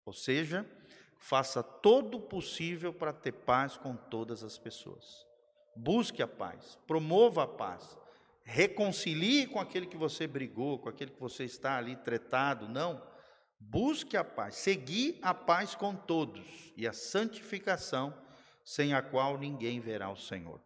[0.05, 0.65] Ou seja,
[1.19, 5.27] faça todo o possível para ter paz com todas as pessoas.
[5.76, 7.95] Busque a paz, promova a paz,
[8.43, 12.67] reconcilie com aquele que você brigou, com aquele que você está ali tretado.
[12.67, 13.09] Não.
[13.60, 18.14] Busque a paz, segui a paz com todos e a santificação,
[18.64, 20.61] sem a qual ninguém verá o Senhor.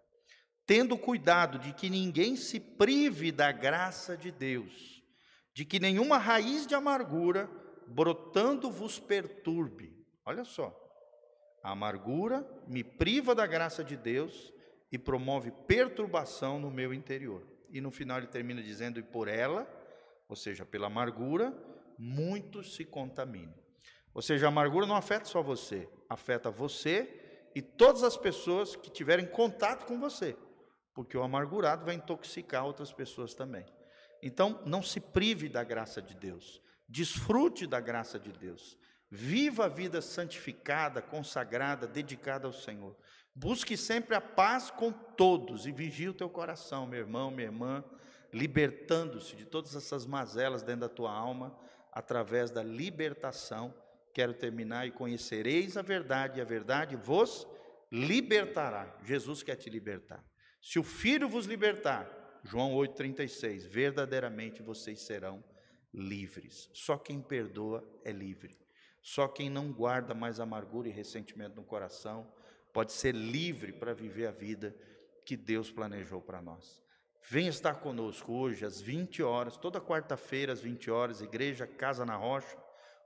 [0.65, 5.03] Tendo cuidado de que ninguém se prive da graça de Deus,
[5.53, 7.49] de que nenhuma raiz de amargura
[7.88, 9.94] brotando vos perturbe.
[10.26, 10.74] Olha só,
[11.64, 14.53] a amargura me priva da graça de Deus
[14.91, 17.45] e promove perturbação no meu interior.
[17.70, 19.68] E no final ele termina dizendo: e por ela,
[20.30, 21.52] ou seja, pela amargura,
[22.03, 23.53] muitos se contaminam.
[24.13, 28.91] Ou seja, a amargura não afeta só você, afeta você e todas as pessoas que
[28.91, 30.35] tiverem contato com você,
[30.93, 33.65] porque o amargurado vai intoxicar outras pessoas também.
[34.21, 38.77] Então, não se prive da graça de Deus, desfrute da graça de Deus,
[39.09, 42.95] viva a vida santificada, consagrada, dedicada ao Senhor.
[43.34, 47.84] Busque sempre a paz com todos e vigie o teu coração, meu irmão, minha irmã,
[48.31, 51.57] libertando-se de todas essas mazelas dentro da tua alma
[51.94, 53.74] através da libertação.
[54.14, 57.48] Quero terminar e conhecereis a verdade, e a verdade vos
[57.91, 58.98] libertará.
[59.03, 60.24] Jesus quer te libertar.
[60.61, 65.44] Se o Filho vos libertar, João 8,36, verdadeiramente vocês serão
[65.94, 66.70] livres.
[66.74, 68.57] Só quem perdoa é livre.
[69.02, 72.32] Só quem não guarda mais amargura e ressentimento no coração
[72.72, 74.76] pode ser livre para viver a vida
[75.26, 76.82] que Deus planejou para nós.
[77.30, 82.18] Venha estar conosco hoje às 20 horas, toda quarta-feira às 20 horas, Igreja Casa na
[82.18, 82.58] Rocha,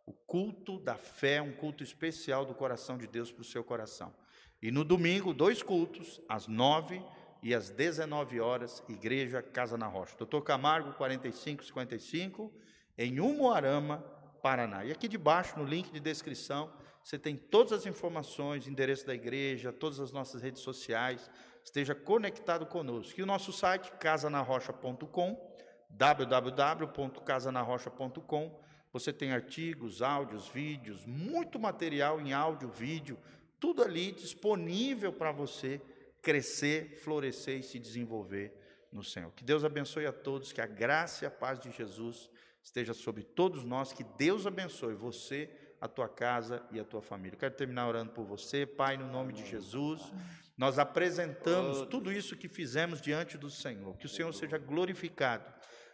[0.08, 4.12] o culto da fé, um culto especial do coração de Deus para o seu coração.
[4.60, 7.00] E no domingo, dois cultos, às 9
[7.44, 10.18] e às 19 horas, Igreja Casa na Rocha.
[10.18, 12.52] Doutor Camargo, 4555,
[12.98, 14.00] em Umuarama,
[14.42, 14.84] Paraná.
[14.84, 16.74] E aqui debaixo, no link de descrição,
[17.04, 21.30] você tem todas as informações, endereço da igreja, todas as nossas redes sociais,
[21.68, 23.20] esteja conectado conosco.
[23.20, 25.58] E o nosso site, casanarrocha.com,
[25.90, 28.58] www.casanarrocha.com,
[28.92, 33.20] você tem artigos, áudios, vídeos, muito material em áudio, vídeo,
[33.60, 35.82] tudo ali disponível para você
[36.22, 38.54] crescer, florescer e se desenvolver
[38.90, 39.34] no Senhor.
[39.34, 42.30] Que Deus abençoe a todos, que a graça e a paz de Jesus
[42.64, 45.50] esteja sobre todos nós, que Deus abençoe você,
[45.82, 47.38] a tua casa e a tua família.
[47.38, 50.14] Quero terminar orando por você, Pai, no nome de Jesus.
[50.58, 53.96] Nós apresentamos tudo isso que fizemos diante do Senhor.
[53.98, 55.46] Que o Senhor seja glorificado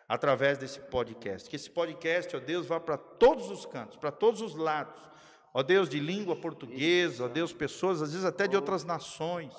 [0.07, 1.49] através desse podcast.
[1.49, 5.01] Que esse podcast, ó Deus, vá para todos os cantos, para todos os lados.
[5.53, 9.53] Ó Deus, de língua portuguesa, ó Deus, pessoas, às vezes até de outras nações,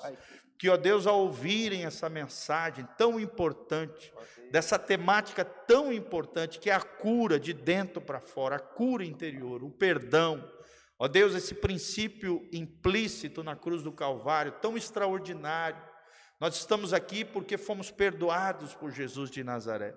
[0.57, 4.11] que, ó Deus, ao ouvirem essa mensagem tão importante,
[4.51, 9.63] dessa temática tão importante, que é a cura de dentro para fora, a cura interior,
[9.63, 10.51] o perdão,
[10.97, 15.81] Ó Deus, esse princípio implícito na cruz do Calvário, tão extraordinário.
[16.39, 19.93] Nós estamos aqui porque fomos perdoados por Jesus de Nazaré.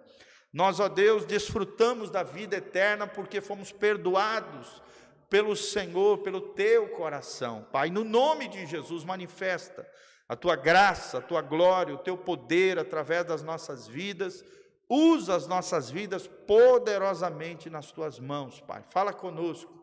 [0.52, 4.82] Nós, ó Deus, desfrutamos da vida eterna porque fomos perdoados
[5.28, 7.66] pelo Senhor, pelo teu coração.
[7.70, 9.86] Pai, no nome de Jesus, manifesta
[10.28, 14.44] a tua graça, a tua glória, o teu poder através das nossas vidas.
[14.88, 18.82] Usa as nossas vidas poderosamente nas tuas mãos, Pai.
[18.90, 19.77] Fala conosco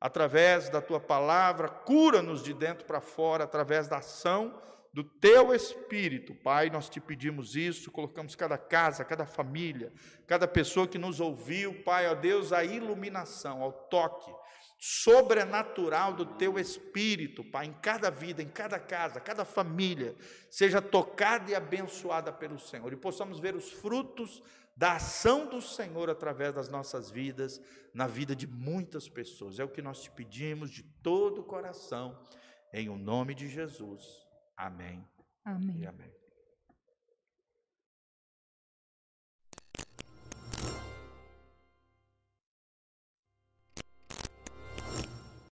[0.00, 4.54] através da tua palavra, cura-nos de dentro para fora, através da ação
[4.92, 6.34] do teu espírito.
[6.34, 9.92] Pai, nós te pedimos isso, colocamos cada casa, cada família,
[10.26, 14.39] cada pessoa que nos ouviu, Pai, ó Deus, a iluminação, ao toque
[14.82, 20.16] sobrenatural do teu espírito, Pai, em cada vida, em cada casa, cada família,
[20.50, 24.42] seja tocada e abençoada pelo Senhor, e possamos ver os frutos
[24.74, 27.60] da ação do Senhor através das nossas vidas,
[27.92, 29.58] na vida de muitas pessoas.
[29.58, 32.18] É o que nós te pedimos de todo o coração,
[32.72, 34.02] em o nome de Jesus.
[34.56, 35.06] Amém.
[35.44, 35.80] Amém.
[35.80, 36.19] E amém.